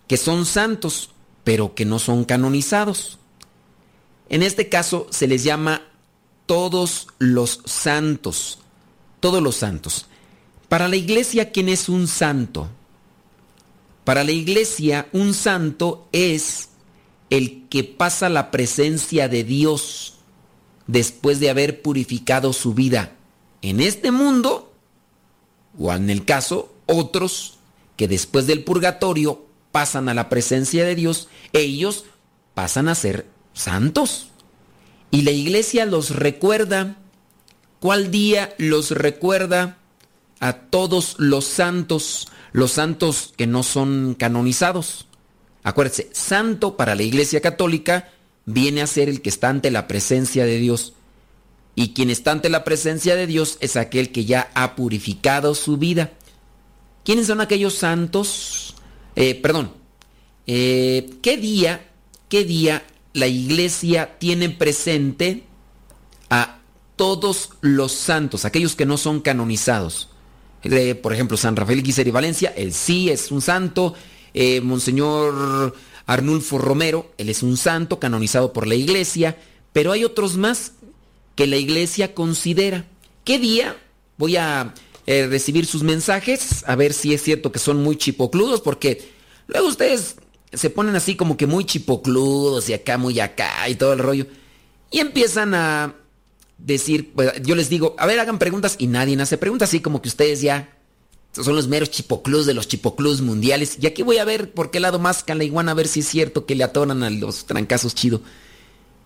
[0.07, 1.11] que son santos,
[1.45, 3.19] pero que no son canonizados.
[4.29, 5.83] En este caso se les llama
[6.47, 8.59] todos los santos.
[9.21, 10.07] Todos los santos.
[10.69, 12.69] Para la iglesia, ¿quién es un santo?
[14.05, 16.71] Para la iglesia, un santo es
[17.31, 20.15] el que pasa la presencia de Dios
[20.87, 23.13] después de haber purificado su vida
[23.63, 24.73] en este mundo,
[25.79, 27.59] o en el caso, otros
[27.97, 32.05] que después del purgatorio pasan a la presencia de Dios, ellos
[32.55, 34.29] pasan a ser santos.
[35.11, 36.97] Y la iglesia los recuerda.
[37.81, 39.79] ¿Cuál día los recuerda?
[40.41, 45.07] A todos los santos, los santos que no son canonizados.
[45.63, 48.11] Acuérdense, santo para la iglesia católica
[48.45, 50.93] viene a ser el que está ante la presencia de Dios.
[51.75, 55.77] Y quien está ante la presencia de Dios es aquel que ya ha purificado su
[55.77, 56.13] vida.
[57.05, 58.75] ¿Quiénes son aquellos santos?
[59.15, 59.73] Eh, perdón.
[60.47, 61.91] Eh, ¿Qué día,
[62.29, 62.85] qué día
[63.17, 65.45] la iglesia tiene presente
[66.29, 66.59] a
[66.97, 70.11] todos los santos, aquellos que no son canonizados.
[71.03, 73.95] Por ejemplo, San Rafael Guiser y Valencia, él sí es un santo.
[74.35, 75.75] Eh, Monseñor
[76.07, 79.37] Arnulfo Romero, él es un santo canonizado por la iglesia.
[79.73, 80.73] Pero hay otros más
[81.35, 82.87] que la iglesia considera.
[83.25, 83.77] ¿Qué día
[84.17, 84.75] voy a
[85.07, 86.65] eh, recibir sus mensajes?
[86.67, 89.11] A ver si es cierto que son muy chipocludos, porque
[89.47, 90.17] luego ustedes
[90.53, 94.27] se ponen así como que muy chipocludos y acá, muy acá y todo el rollo.
[94.91, 95.95] Y empiezan a
[96.59, 100.03] decir, pues, yo les digo, a ver, hagan preguntas y nadie hace preguntas, así como
[100.03, 100.77] que ustedes ya
[101.33, 103.79] son los meros chipoclus de los chipoclus mundiales.
[103.81, 106.09] Y aquí voy a ver por qué lado más la iguana, a ver si es
[106.09, 108.23] cierto que le atoran a los trancazos chido.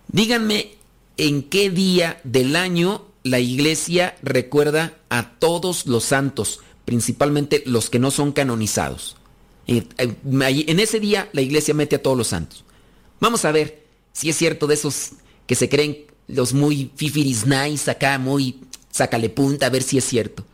[0.07, 0.75] Díganme
[1.17, 7.99] en qué día del año la iglesia recuerda a todos los santos, principalmente los que
[7.99, 9.17] no son canonizados.
[9.67, 12.65] Eh, en ese día la iglesia mete a todos los santos.
[13.19, 15.11] Vamos a ver si es cierto de esos
[15.45, 20.05] que se creen los muy fifiris nice acá, muy sácale punta, a ver si es
[20.05, 20.45] cierto.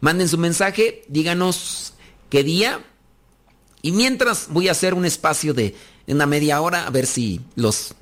[0.00, 1.94] Manden su mensaje, díganos
[2.28, 2.84] qué día.
[3.82, 5.74] Y mientras voy a hacer un espacio de
[6.06, 7.94] una media hora a ver si los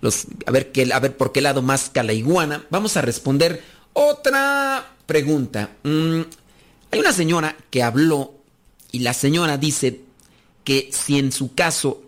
[0.00, 2.64] los a ver qué a ver por qué lado más la iguana.
[2.70, 3.62] Vamos a responder
[3.92, 5.70] otra pregunta.
[5.82, 6.20] Mm,
[6.90, 8.34] hay una señora que habló
[8.92, 10.00] y la señora dice
[10.64, 12.02] que si en su caso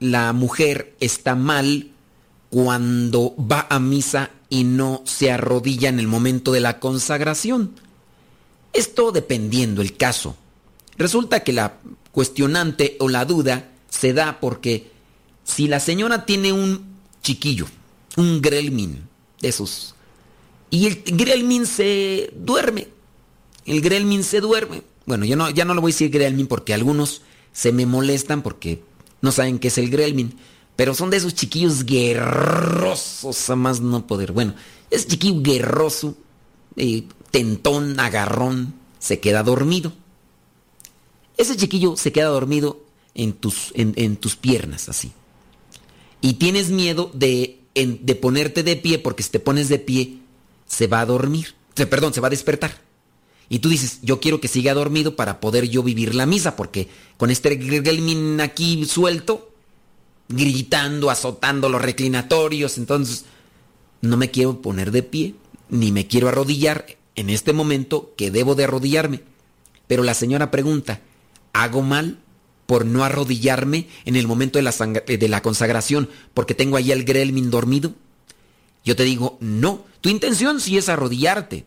[0.00, 1.90] la mujer está mal
[2.54, 7.72] cuando va a misa y no se arrodilla en el momento de la consagración.
[8.72, 10.36] Esto dependiendo el caso.
[10.96, 11.78] Resulta que la
[12.12, 14.92] cuestionante o la duda se da porque
[15.42, 16.84] si la señora tiene un
[17.24, 17.66] chiquillo,
[18.16, 19.02] un grelmin
[19.40, 19.96] de esos,
[20.70, 22.86] y el grelmin se duerme,
[23.66, 26.72] el grelmin se duerme, bueno, yo no, ya no lo voy a decir Gremlin porque
[26.72, 28.80] algunos se me molestan porque
[29.22, 30.38] no saben qué es el Gremlin.
[30.76, 34.32] Pero son de esos chiquillos guerrosos a más no poder.
[34.32, 34.54] Bueno,
[34.90, 36.16] ese chiquillo guerroso,
[36.76, 39.92] eh, tentón, agarrón, se queda dormido.
[41.36, 42.82] Ese chiquillo se queda dormido
[43.14, 45.12] en tus, en, tus piernas, así.
[46.20, 50.18] Y tienes miedo de, de ponerte de pie porque si te pones de pie
[50.66, 51.54] se va a dormir.
[51.74, 52.82] perdón, se va a despertar.
[53.48, 56.88] Y tú dices, yo quiero que siga dormido para poder yo vivir la misa, porque
[57.16, 59.53] con este gremlin aquí suelto,
[60.28, 63.24] gritando, azotando los reclinatorios, entonces
[64.00, 65.34] no me quiero poner de pie,
[65.68, 69.22] ni me quiero arrodillar en este momento que debo de arrodillarme.
[69.86, 71.00] Pero la señora pregunta,
[71.52, 72.18] ¿hago mal
[72.66, 74.74] por no arrodillarme en el momento de la,
[75.28, 77.94] la consagración porque tengo ahí al gremlin dormido?
[78.84, 81.64] Yo te digo, no, tu intención sí es arrodillarte,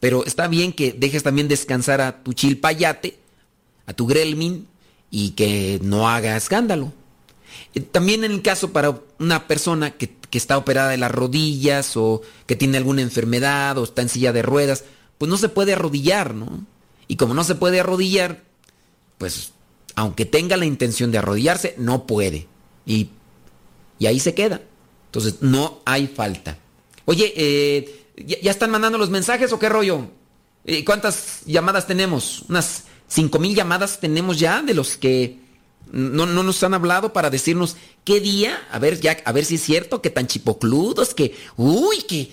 [0.00, 3.18] pero está bien que dejes también descansar a tu chilpayate,
[3.86, 4.66] a tu grelmin,
[5.10, 6.92] y que no haga escándalo.
[7.74, 11.96] Eh, también en el caso para una persona que, que, está operada de las rodillas
[11.96, 14.84] o que tiene alguna enfermedad o está en silla de ruedas,
[15.18, 16.66] pues no se puede arrodillar, ¿no?
[17.08, 18.42] Y como no se puede arrodillar,
[19.18, 19.52] pues
[19.94, 22.48] aunque tenga la intención de arrodillarse, no puede.
[22.86, 23.10] Y,
[23.98, 24.60] y ahí se queda.
[25.06, 26.58] Entonces no hay falta.
[27.04, 30.08] Oye, eh, ¿Ya, están mandando los mensajes o qué rollo?
[30.64, 32.44] Eh, ¿Cuántas llamadas tenemos?
[32.48, 35.38] Unas cinco mil llamadas tenemos ya de los que
[35.92, 39.62] no, nos han hablado para decirnos qué día, a ver, ya, a ver si es
[39.62, 42.32] cierto que tan chipocludos, que, uy, que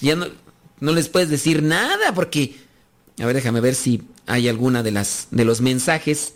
[0.00, 0.26] ya no,
[0.80, 2.54] no les puedes decir nada porque
[3.20, 6.34] a ver, déjame ver si hay alguna de las de los mensajes.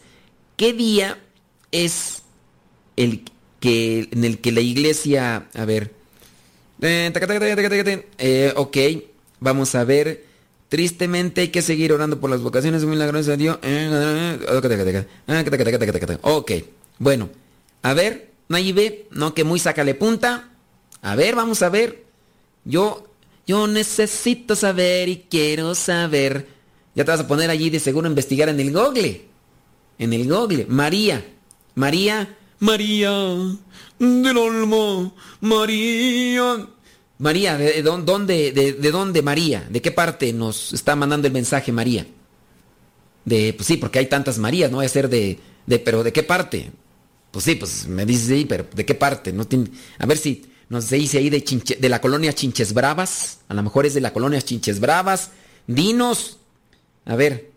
[0.57, 1.19] ¿Qué día
[1.71, 2.23] es
[2.97, 3.25] el
[3.61, 5.95] que en el que la iglesia, a ver,
[6.81, 7.13] eh.
[8.19, 8.77] Eh, ok,
[9.39, 10.32] vamos a ver.
[10.73, 13.59] Tristemente hay que seguir orando por las vocaciones milagrosas de Dios.
[16.23, 16.53] Ok,
[16.99, 17.29] bueno,
[17.83, 20.49] a ver, Nayibe, no que muy sácale punta.
[21.03, 22.07] A ver, vamos a ver.
[22.65, 23.07] Yo,
[23.47, 26.49] yo necesito saber y quiero saber.
[26.95, 29.27] Ya te vas a poner allí de seguro a investigar en el Google.
[29.99, 30.65] En el Google.
[30.71, 31.23] María.
[31.75, 32.35] María.
[32.61, 33.11] María.
[33.99, 35.15] Del Olmo.
[35.43, 36.67] María.
[37.23, 39.67] María, ¿de, de dón- dónde, de, de dónde María?
[39.71, 42.07] ¿De qué parte nos está mandando el mensaje María?
[43.25, 46.13] De, pues sí, porque hay tantas Marías, no va a ser de, de, pero ¿de
[46.13, 46.73] qué parte?
[47.31, 49.33] Pues sí, pues me dices ahí, pero ¿de qué parte?
[49.33, 53.39] No tiene, a ver si nos dice ahí de, Chinche- de la colonia Chinches Bravas,
[53.49, 55.31] a lo mejor es de la colonia Chinches Bravas.
[55.67, 56.39] Dinos,
[57.05, 57.53] a ver.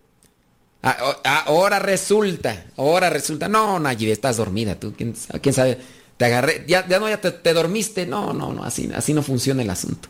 [1.24, 3.47] Ahora resulta, ahora resulta.
[3.47, 4.93] No, Nayi, estás dormida tú.
[4.95, 5.80] ¿Quién, sabe- quién sabe?
[6.18, 6.63] Te agarré.
[6.68, 8.05] Ya, ya no, ya te, te dormiste.
[8.05, 10.09] No, no, no, así, así no funciona el asunto.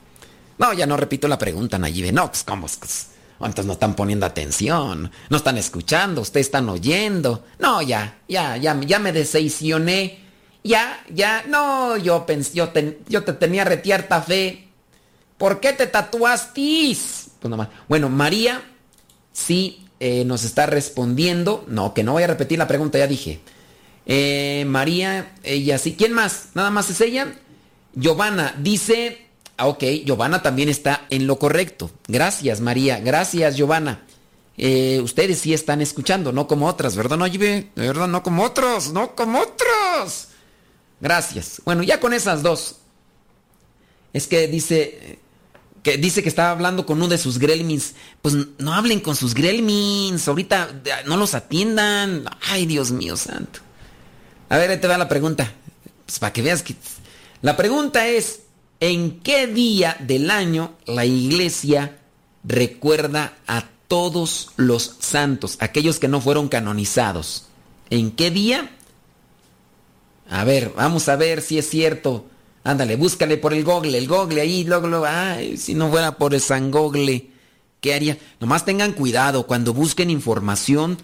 [0.58, 2.12] No, ya no repito la pregunta, Nayibe.
[2.12, 2.68] No, pues cómo.
[2.80, 3.08] Pues,
[3.39, 5.12] entonces no están poniendo atención.
[5.30, 6.22] No están escuchando.
[6.22, 7.43] Ustedes están oyendo.
[7.60, 10.20] No, ya, ya, ya, ya me decepcioné.
[10.64, 11.43] Ya, ya.
[11.47, 14.68] No, yo pensé, yo, ten- yo te tenía retierta fe.
[15.38, 16.95] ¿Por qué te tatuaste?
[17.39, 17.68] Pues nomás.
[17.89, 18.62] Bueno, María
[19.34, 21.66] sí eh, nos está respondiendo.
[21.68, 23.41] No, que no voy a repetir la pregunta, ya dije.
[24.06, 25.95] Eh, María, ella sí.
[25.97, 26.49] ¿Quién más?
[26.53, 27.34] Nada más es ella.
[27.93, 29.22] Giovanna dice.
[29.58, 31.89] Ah, ok, Giovanna también está en lo correcto.
[32.08, 32.99] Gracias, María.
[32.99, 34.03] Gracias, Giovanna.
[34.58, 37.18] Eh, ustedes sí están escuchando, no como otras, ¿verdad?
[37.18, 40.28] No, de verdad, no como otros, no como otros.
[40.99, 41.62] Gracias.
[41.66, 42.78] Bueno, ya con esas dos.
[44.14, 45.20] Es que dice
[45.86, 47.93] que dice que estaba hablando con uno de sus gremlins.
[48.22, 50.28] Pues no hablen con sus gremlins.
[50.28, 52.26] Ahorita no los atiendan.
[52.49, 53.60] Ay, Dios mío santo.
[54.56, 55.51] A ver, ahí te va la pregunta.
[56.06, 56.78] Pues para que veas que...
[57.41, 58.43] La pregunta es,
[58.80, 61.99] ¿en qué día del año la iglesia
[62.45, 67.47] recuerda a todos los santos, aquellos que no fueron canonizados?
[67.89, 68.72] ¿En qué día?
[70.30, 72.26] A ver, vamos a ver si es cierto.
[72.64, 76.34] Ándale, búscale por el Google, el Google ahí, luego, luego, ay, si no fuera por
[76.34, 77.28] el San Google,
[77.82, 78.18] ¿qué haría?
[78.39, 80.97] Nomás tengan cuidado, cuando busquen información,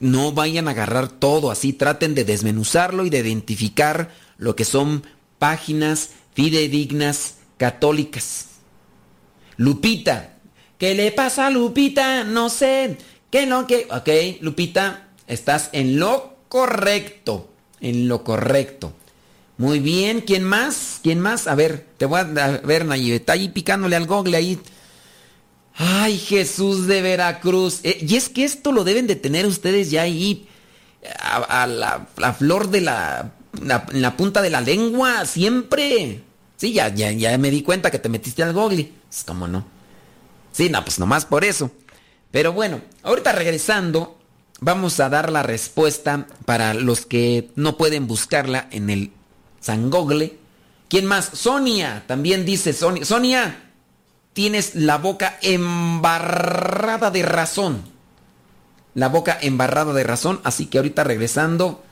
[0.00, 5.04] no vayan a agarrar todo así, traten de desmenuzarlo y de identificar lo que son
[5.38, 8.46] páginas fidedignas católicas.
[9.56, 10.34] Lupita,
[10.78, 12.24] ¿qué le pasa a Lupita?
[12.24, 12.98] No sé,
[13.30, 13.86] ¿qué no que?
[13.90, 18.92] Ok, Lupita, estás en lo correcto, en lo correcto.
[19.56, 20.98] Muy bien, ¿quién más?
[21.02, 21.46] ¿Quién más?
[21.46, 24.58] A ver, te voy a, a ver, Nayib, está ahí picándole al google ahí.
[25.76, 27.80] Ay, Jesús de Veracruz.
[27.82, 30.48] Eh, y es que esto lo deben de tener ustedes ya ahí
[31.20, 36.22] a, la, flor de la, la, la punta de la lengua, siempre.
[36.56, 38.90] Sí, ya, ya, ya me di cuenta que te metiste al google.
[39.08, 39.64] Pues, ¿Cómo no?
[40.52, 41.70] Sí, no, pues nomás por eso.
[42.30, 44.18] Pero bueno, ahorita regresando,
[44.60, 49.12] vamos a dar la respuesta para los que no pueden buscarla en el
[49.60, 50.36] San Google.
[50.88, 51.30] ¿Quién más?
[51.32, 53.04] Sonia, también dice Sonia.
[53.04, 53.63] Sonia,
[54.34, 57.82] tienes la boca embarrada de razón.
[58.94, 60.40] La boca embarrada de razón.
[60.44, 61.82] Así que ahorita regresando,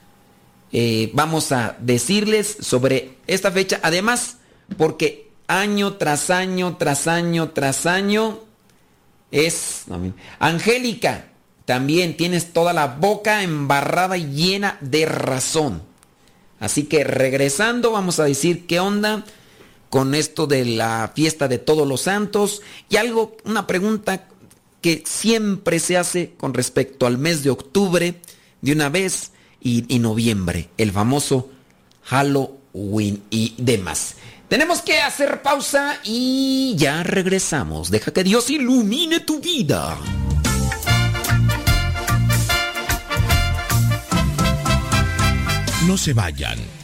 [0.71, 3.79] eh, vamos a decirles sobre esta fecha.
[3.81, 4.37] Además,
[4.77, 8.39] porque año tras año, tras año, tras año,
[9.31, 9.85] es...
[10.39, 11.25] Angélica,
[11.65, 15.81] también tienes toda la boca embarrada y llena de razón.
[16.59, 19.23] Así que regresando, vamos a decir qué onda
[19.93, 24.25] con esto de la fiesta de todos los santos y algo, una pregunta
[24.81, 28.19] que siempre se hace con respecto al mes de octubre
[28.61, 31.51] de una vez y, noviembre, el famoso
[32.05, 34.15] Halloween y demás.
[34.47, 37.91] Tenemos que hacer pausa y ya regresamos.
[37.91, 39.95] Deja que Dios ilumine tu vida.
[45.85, 46.57] No se vayan.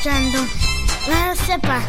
[0.00, 0.38] Escuchando
[1.10, 1.82] la CEPA,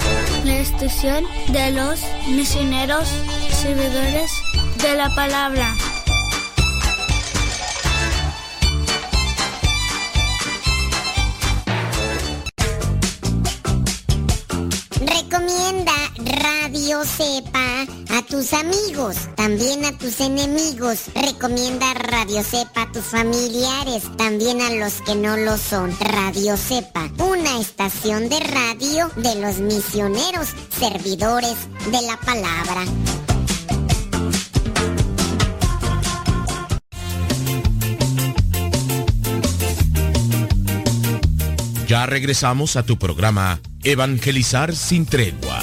[0.43, 3.07] la estación de los misioneros
[3.49, 4.33] servidores
[4.81, 5.73] de la palabra.
[14.99, 15.90] Recomienda
[16.41, 21.05] Radio Cepa a tus amigos, también a tus enemigos.
[21.13, 25.95] Recomienda Radio Cepa a tus familiares, también a los que no lo son.
[25.99, 31.55] Radio Cepa, una estación de radio de los misioneros servidores
[31.91, 32.85] de la palabra.
[41.87, 45.61] Ya regresamos a tu programa Evangelizar sin tregua.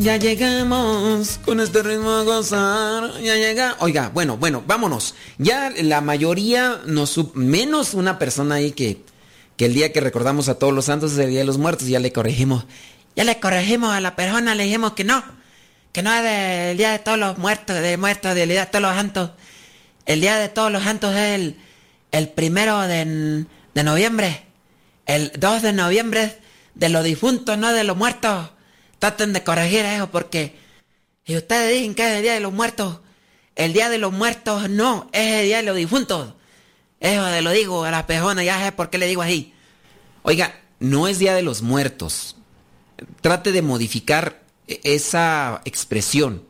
[0.00, 3.20] Ya llegamos con este ritmo a gozar.
[3.20, 3.76] Ya llega.
[3.80, 5.14] Oiga, bueno, bueno, vámonos.
[5.36, 9.02] Ya la mayoría, nos, sup- menos una persona ahí que,
[9.58, 11.86] que el día que recordamos a todos los santos es el Día de los Muertos,
[11.86, 12.64] ya le corregimos.
[13.14, 15.22] Ya le corregimos a la persona, le dijimos que no.
[15.92, 18.82] Que no es del Día de todos los muertos, de muertos, del Día de todos
[18.82, 19.30] los santos.
[20.06, 21.56] El Día de todos los santos es el,
[22.10, 23.44] el primero de,
[23.74, 24.44] de noviembre.
[25.04, 26.38] El 2 de noviembre
[26.74, 28.48] de los difuntos, no de los muertos.
[29.00, 30.54] Traten de corregir eso porque
[31.26, 33.00] si ustedes dicen que es el Día de los Muertos,
[33.56, 36.34] el Día de los Muertos no, es el Día de los Difuntos.
[37.00, 39.52] Eso de lo digo a la pejona, ya sé por qué le digo así.
[40.22, 42.36] Oiga, no es Día de los Muertos.
[43.22, 46.42] Trate de modificar e- esa expresión.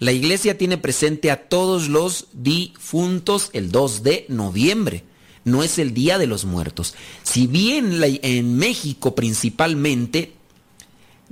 [0.00, 5.04] La iglesia tiene presente a todos los difuntos el 2 de noviembre.
[5.44, 6.94] No es el Día de los Muertos.
[7.22, 10.32] Si bien en México principalmente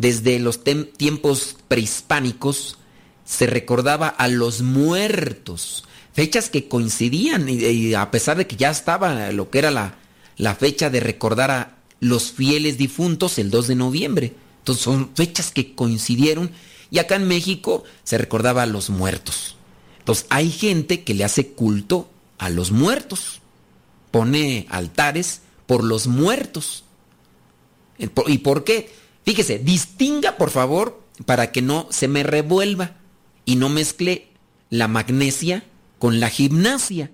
[0.03, 2.77] desde los tiempos prehispánicos
[3.25, 9.31] se recordaba a los muertos, fechas que coincidían y, a pesar de que ya estaba
[9.31, 9.95] lo que era la,
[10.37, 14.35] la fecha de recordar a los fieles difuntos el 2 de noviembre.
[14.59, 16.51] Entonces son fechas que coincidieron
[16.91, 19.55] y acá en México se recordaba a los muertos.
[20.01, 23.41] Entonces hay gente que le hace culto a los muertos,
[24.11, 26.83] pone altares por los muertos.
[28.01, 29.02] Eh, ¿Y por qué?
[29.25, 32.97] Fíjese, distinga por favor para que no se me revuelva
[33.45, 34.29] y no mezcle
[34.71, 35.65] la magnesia
[35.99, 37.11] con la gimnasia,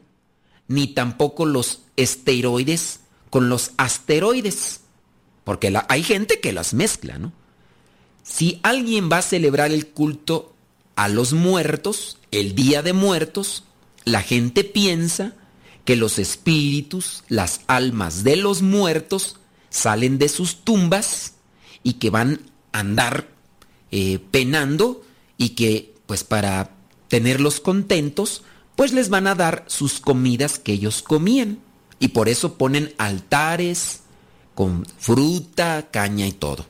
[0.69, 3.01] ni tampoco los esteroides
[3.31, 4.81] con los asteroides,
[5.45, 7.33] porque hay gente que las mezcla, ¿no?
[8.23, 10.55] Si alguien va a celebrar el culto
[10.97, 13.65] a los muertos, el Día de Muertos,
[14.05, 15.35] la gente piensa
[15.85, 19.37] que los espíritus, las almas de los muertos,
[19.71, 21.35] salen de sus tumbas
[21.89, 22.41] y que van
[22.73, 23.29] a andar
[23.91, 25.03] eh, penando
[25.39, 26.71] y que pues para
[27.09, 28.43] tenerlos contentos,
[28.77, 31.61] pues les van a dar sus comidas que ellos comían.
[31.99, 34.01] Y por eso ponen altares
[34.55, 36.67] con fruta, caña y todo.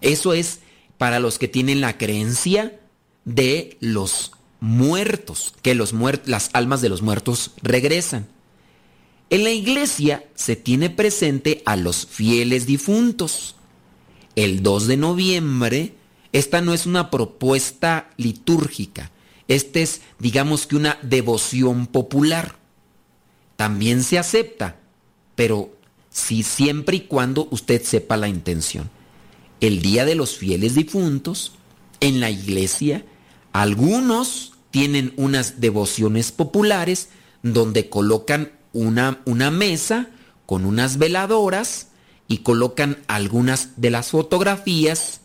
[0.00, 0.60] Eso es
[0.98, 2.78] para los que tienen la creencia
[3.24, 8.28] de los muertos, que los muer- las almas de los muertos regresan.
[9.30, 13.56] En la iglesia se tiene presente a los fieles difuntos.
[14.38, 15.94] El 2 de noviembre,
[16.32, 19.10] esta no es una propuesta litúrgica,
[19.48, 22.54] esta es, digamos que una devoción popular.
[23.56, 24.76] También se acepta,
[25.34, 25.72] pero
[26.10, 28.88] sí siempre y cuando usted sepa la intención.
[29.60, 31.54] El Día de los Fieles Difuntos,
[31.98, 33.04] en la iglesia,
[33.52, 37.08] algunos tienen unas devociones populares
[37.42, 40.10] donde colocan una, una mesa
[40.46, 41.88] con unas veladoras
[42.28, 45.22] y colocan algunas de las fotografías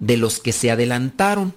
[0.00, 1.54] de los que se adelantaron.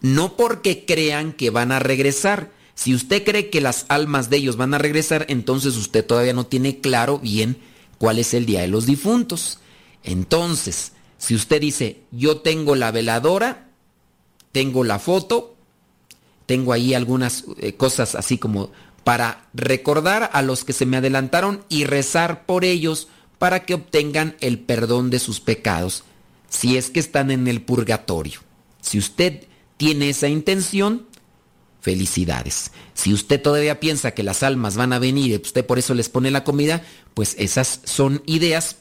[0.00, 2.50] No porque crean que van a regresar.
[2.74, 6.46] Si usted cree que las almas de ellos van a regresar, entonces usted todavía no
[6.46, 7.58] tiene claro bien
[7.98, 9.60] cuál es el día de los difuntos.
[10.02, 13.68] Entonces, si usted dice, yo tengo la veladora,
[14.52, 15.56] tengo la foto,
[16.46, 18.70] tengo ahí algunas eh, cosas así como
[19.04, 23.08] para recordar a los que se me adelantaron y rezar por ellos
[23.38, 26.04] para que obtengan el perdón de sus pecados,
[26.48, 28.40] si es que están en el purgatorio.
[28.80, 29.44] Si usted
[29.76, 31.06] tiene esa intención,
[31.80, 32.72] felicidades.
[32.94, 36.08] Si usted todavía piensa que las almas van a venir y usted por eso les
[36.08, 36.82] pone la comida,
[37.14, 38.76] pues esas son ideas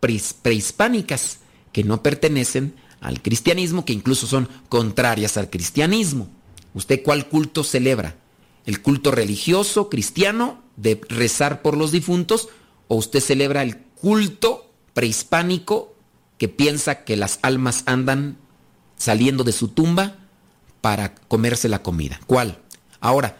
[0.00, 1.38] prehispánicas
[1.72, 6.28] que no pertenecen al cristianismo, que incluso son contrarias al cristianismo.
[6.74, 8.16] ¿Usted cuál culto celebra?
[8.66, 12.48] ¿El culto religioso cristiano de rezar por los difuntos
[12.88, 15.94] o usted celebra el culto prehispánico
[16.38, 18.38] que piensa que las almas andan
[18.96, 20.16] saliendo de su tumba
[20.80, 22.20] para comerse la comida.
[22.26, 22.58] ¿Cuál?
[23.00, 23.38] Ahora,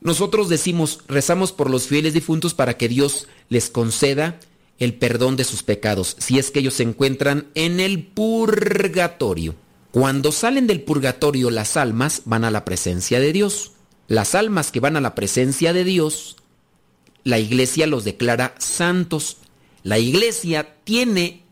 [0.00, 4.38] nosotros decimos, rezamos por los fieles difuntos para que Dios les conceda
[4.78, 9.54] el perdón de sus pecados, si es que ellos se encuentran en el purgatorio.
[9.90, 13.72] Cuando salen del purgatorio las almas van a la presencia de Dios.
[14.08, 16.36] Las almas que van a la presencia de Dios,
[17.24, 19.38] la iglesia los declara santos.
[19.82, 21.42] La iglesia tiene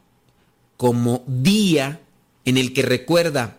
[0.76, 2.01] como día
[2.45, 3.59] en el que recuerda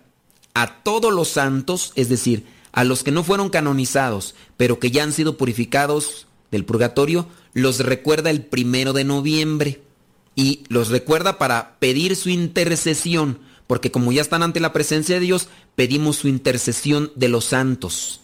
[0.53, 5.03] a todos los santos, es decir, a los que no fueron canonizados, pero que ya
[5.03, 9.81] han sido purificados del purgatorio, los recuerda el primero de noviembre
[10.35, 15.21] y los recuerda para pedir su intercesión, porque como ya están ante la presencia de
[15.21, 18.21] Dios, pedimos su intercesión de los santos.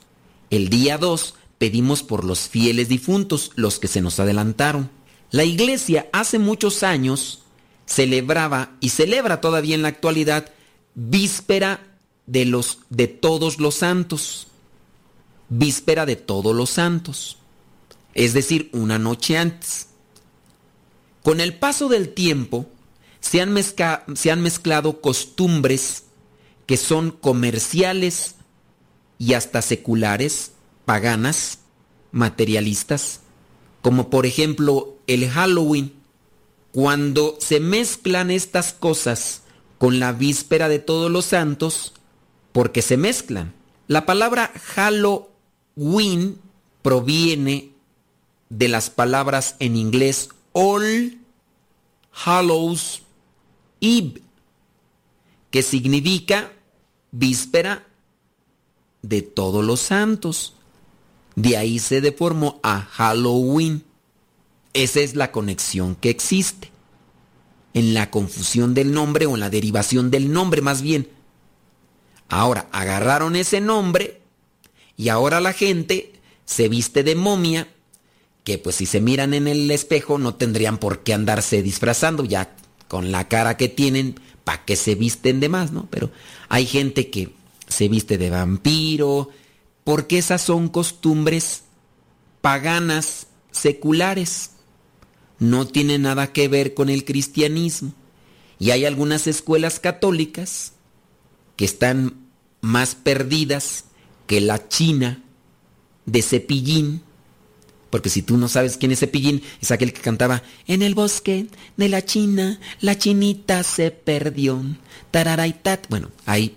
[0.49, 4.89] El día 2 pedimos por los fieles difuntos, los que se nos adelantaron.
[5.35, 7.41] La iglesia hace muchos años
[7.85, 10.49] celebraba y celebra todavía en la actualidad
[10.93, 14.47] víspera de los de todos los santos.
[15.49, 17.37] Víspera de todos los santos.
[18.13, 19.87] Es decir, una noche antes.
[21.21, 22.69] Con el paso del tiempo
[23.19, 23.53] se han,
[24.15, 26.03] se han mezclado costumbres
[26.65, 28.35] que son comerciales
[29.19, 30.53] y hasta seculares,
[30.85, 31.59] paganas,
[32.13, 33.19] materialistas,
[33.85, 35.93] como por ejemplo el Halloween.
[36.71, 39.43] Cuando se mezclan estas cosas
[39.77, 41.93] con la víspera de todos los santos,
[42.51, 43.53] porque se mezclan.
[43.87, 46.39] La palabra Halloween
[46.81, 47.73] proviene
[48.49, 51.19] de las palabras en inglés All
[52.11, 53.03] Hallows
[53.81, 54.23] Eve,
[55.51, 56.51] que significa
[57.11, 57.85] víspera
[59.03, 60.55] de todos los santos.
[61.35, 63.83] De ahí se deformó a Halloween.
[64.73, 66.71] Esa es la conexión que existe.
[67.73, 71.09] En la confusión del nombre o en la derivación del nombre más bien.
[72.29, 74.21] Ahora, agarraron ese nombre
[74.97, 76.13] y ahora la gente
[76.45, 77.67] se viste de momia,
[78.43, 82.55] que pues si se miran en el espejo no tendrían por qué andarse disfrazando ya
[82.87, 85.87] con la cara que tienen, ¿para que se visten de más, no?
[85.89, 86.11] Pero
[86.49, 87.31] hay gente que
[87.67, 89.29] se viste de vampiro,
[89.85, 91.61] porque esas son costumbres
[92.41, 94.49] paganas, seculares.
[95.39, 97.93] No tiene nada que ver con el cristianismo.
[98.59, 100.73] Y hay algunas escuelas católicas
[101.55, 102.15] que están
[102.61, 103.85] más perdidas
[104.25, 105.23] que la China
[106.07, 107.03] de Cepillín.
[107.91, 111.45] Porque si tú no sabes quién es Cepillín, es aquel que cantaba En el bosque
[111.77, 114.63] de la China, la chinita se perdió.
[115.11, 115.87] Tararaitat.
[115.89, 116.55] Bueno, hay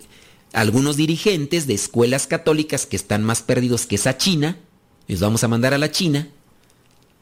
[0.53, 4.57] algunos dirigentes de escuelas católicas que están más perdidos que esa China.
[5.07, 6.27] Les vamos a mandar a la China.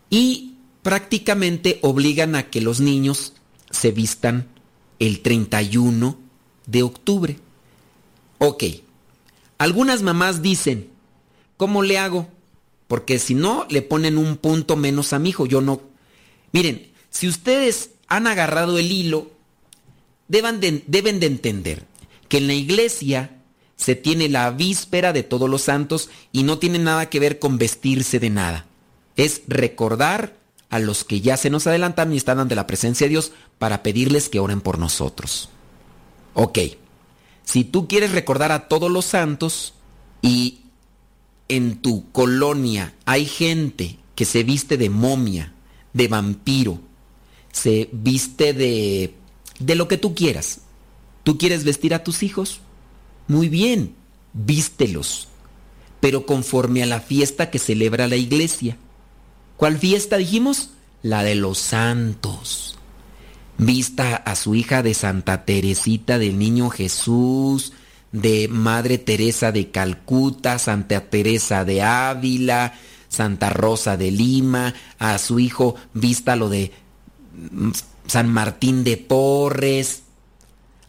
[0.10, 3.34] Y prácticamente obligan a que los niños
[3.70, 4.48] se vistan
[5.00, 6.18] el 31
[6.66, 7.40] de octubre.
[8.38, 8.64] Ok,
[9.58, 10.90] algunas mamás dicen,
[11.58, 12.28] ¿cómo le hago?
[12.88, 15.46] Porque si no, le ponen un punto menos a mi hijo.
[15.46, 15.82] Yo no.
[16.54, 19.32] Miren, si ustedes han agarrado el hilo,
[20.28, 21.87] deben de, deben de entender
[22.28, 23.32] que en la iglesia
[23.76, 27.58] se tiene la víspera de todos los santos y no tiene nada que ver con
[27.58, 28.66] vestirse de nada.
[29.16, 30.36] Es recordar
[30.70, 33.84] a los que ya se nos adelantan y están ante la presencia de Dios para
[33.84, 35.50] pedirles que oren por nosotros.
[36.34, 36.60] Ok.
[37.44, 39.74] Si tú quieres recordar a todos los santos
[40.22, 40.60] y
[41.48, 45.54] en tu colonia hay gente que se viste de momia,
[45.94, 46.80] de vampiro,
[47.52, 49.14] se viste de
[49.60, 50.62] de lo que tú quieras.
[51.28, 52.62] ¿Tú quieres vestir a tus hijos?
[53.28, 53.96] Muy bien,
[54.32, 55.28] vístelos,
[56.00, 58.78] pero conforme a la fiesta que celebra la iglesia.
[59.58, 60.70] ¿Cuál fiesta dijimos?
[61.04, 62.78] La de los santos
[63.58, 67.74] vista a su hija de Santa Teresita del Niño Jesús,
[68.14, 72.74] de Madre Teresa de Calcuta, Santa Teresa de Ávila,
[73.10, 76.72] Santa Rosa de Lima, a su hijo vista lo de
[77.52, 77.72] mm,
[78.08, 80.04] San Martín de Porres.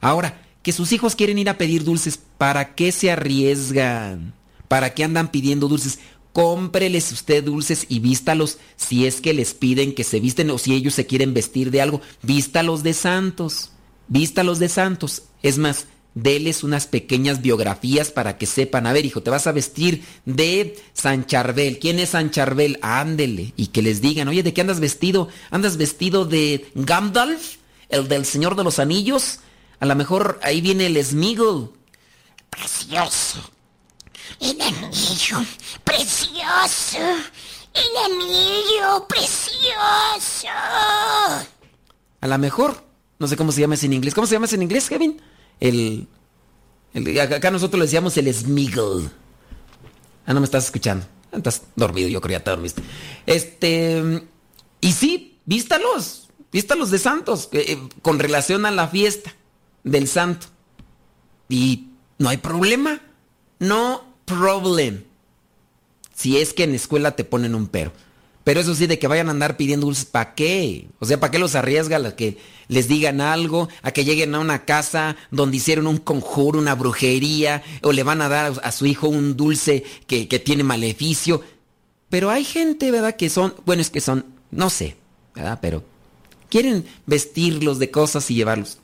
[0.01, 4.35] Ahora, que sus hijos quieren ir a pedir dulces, ¿para qué se arriesgan?
[4.69, 5.99] ¿Para qué andan pidiendo dulces?
[6.39, 10.73] cómpreles usted dulces y vístalos si es que les piden que se visten o si
[10.73, 13.73] ellos se quieren vestir de algo, vístalos de santos,
[14.07, 15.25] vístalos de santos.
[15.43, 19.53] Es más, deles unas pequeñas biografías para que sepan, a ver hijo, te vas a
[19.53, 21.81] vestir de San Charbel.
[21.81, 22.79] ¿Quién es San Charbel?
[22.83, 23.53] Ándele.
[23.57, 25.29] Y que les digan, oye, ¿de qué andas vestido?
[25.51, 27.57] ¿Andas vestido de Gandalf?
[27.89, 29.41] ¿El del Señor de los Anillos?
[29.81, 31.71] A lo mejor ahí viene el Smiggle.
[32.51, 33.41] Precioso
[34.41, 35.47] el Emilio,
[35.85, 36.99] precioso.
[37.75, 40.49] El Emilio, precioso.
[42.21, 42.83] a lo mejor,
[43.19, 44.15] no sé cómo se llama ese en inglés.
[44.15, 45.21] ¿Cómo se llama ese en inglés, Kevin?
[45.61, 46.09] El,
[46.95, 49.11] el acá nosotros le decíamos el smiggle.
[50.27, 51.07] Ah, no me estás escuchando.
[51.33, 52.83] Estás dormido, yo creo ya te dormiste.
[53.27, 54.27] Este,
[54.81, 59.35] y sí, vístalos, vístalos de santos, eh, con relación a la fiesta
[59.91, 60.47] del santo.
[61.49, 63.01] Y no hay problema.
[63.59, 65.05] No problem.
[66.15, 67.93] Si es que en escuela te ponen un pero.
[68.49, 70.89] Pero eso sí, de que vayan a andar pidiendo dulces, ¿para qué?
[71.01, 73.69] O sea, ¿para qué los arriesga a que les digan algo?
[73.83, 78.23] A que lleguen a una casa donde hicieron un conjuro, una brujería, o le van
[78.23, 81.43] a dar a su hijo un dulce que, tiene maleficio.
[82.09, 83.17] Pero hay gente, ¿verdad?
[83.17, 84.97] Que son, bueno, es que son, no sé,
[85.35, 85.59] ¿verdad?
[85.61, 85.85] Pero
[86.49, 88.79] quieren vestirlos de cosas y llevarlos.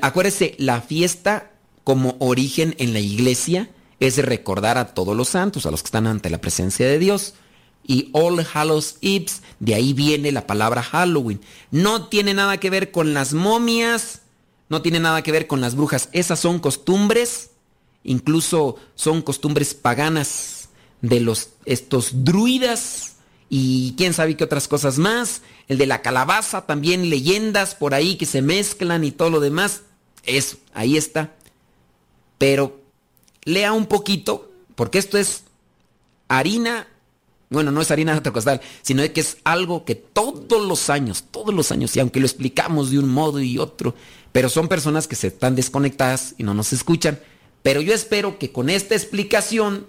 [0.00, 1.50] Acuérdese, la fiesta
[1.84, 6.06] como origen en la iglesia es recordar a todos los santos, a los que están
[6.06, 7.34] ante la presencia de Dios
[7.86, 9.26] y All Hallows Eve,
[9.60, 11.40] de ahí viene la palabra Halloween.
[11.70, 14.22] No tiene nada que ver con las momias,
[14.68, 16.08] no tiene nada que ver con las brujas.
[16.12, 17.50] Esas son costumbres,
[18.04, 20.68] incluso son costumbres paganas
[21.00, 23.16] de los estos druidas
[23.48, 25.42] y quién sabe qué otras cosas más.
[25.68, 29.82] El de la calabaza, también leyendas por ahí que se mezclan y todo lo demás.
[30.24, 31.34] Eso, ahí está.
[32.38, 32.80] Pero
[33.44, 35.44] lea un poquito, porque esto es
[36.28, 36.88] harina
[37.52, 41.54] bueno, no es harina de costal, sino que es algo que todos los años, todos
[41.54, 43.94] los años, y aunque lo explicamos de un modo y otro,
[44.32, 47.20] pero son personas que se están desconectadas y no nos escuchan.
[47.62, 49.86] Pero yo espero que con esta explicación,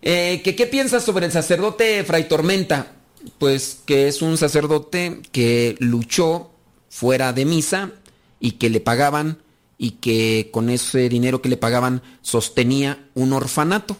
[0.00, 2.95] eh, que qué piensas sobre el sacerdote Fray Tormenta,
[3.38, 6.50] pues que es un sacerdote que luchó
[6.88, 7.92] fuera de misa
[8.40, 9.38] y que le pagaban
[9.78, 13.96] y que con ese dinero que le pagaban sostenía un orfanato.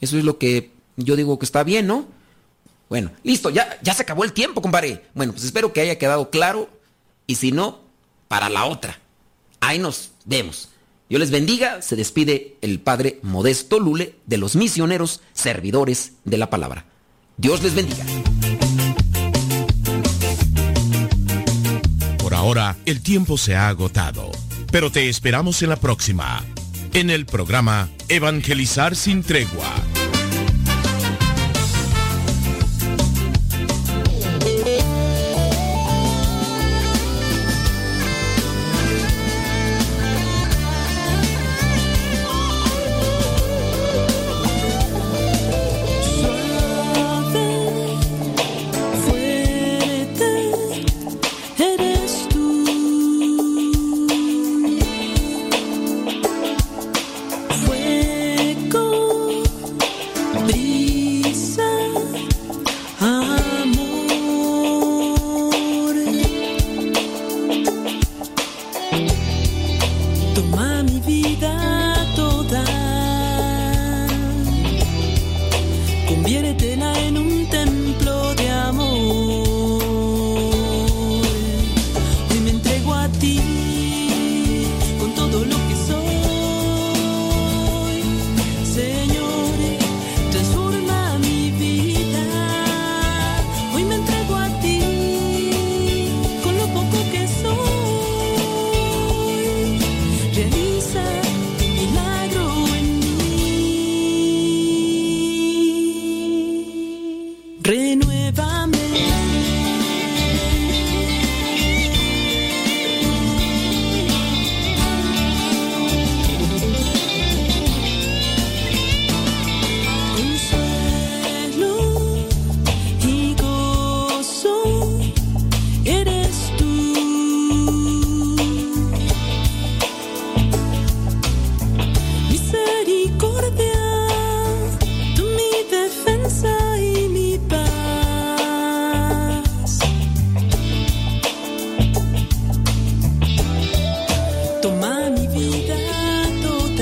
[0.00, 2.06] Eso es lo que yo digo que está bien, ¿no?
[2.88, 5.04] Bueno, listo, ya, ya se acabó el tiempo, compadre.
[5.14, 6.68] Bueno, pues espero que haya quedado claro.
[7.26, 7.80] Y si no,
[8.28, 9.00] para la otra.
[9.60, 10.68] Ahí nos vemos.
[11.08, 11.80] Dios les bendiga.
[11.82, 16.86] Se despide el Padre Modesto Lule de los misioneros servidores de la palabra.
[17.36, 18.04] Dios les bendiga.
[22.18, 24.30] Por ahora, el tiempo se ha agotado.
[24.70, 26.42] Pero te esperamos en la próxima.
[26.92, 29.72] En el programa Evangelizar sin tregua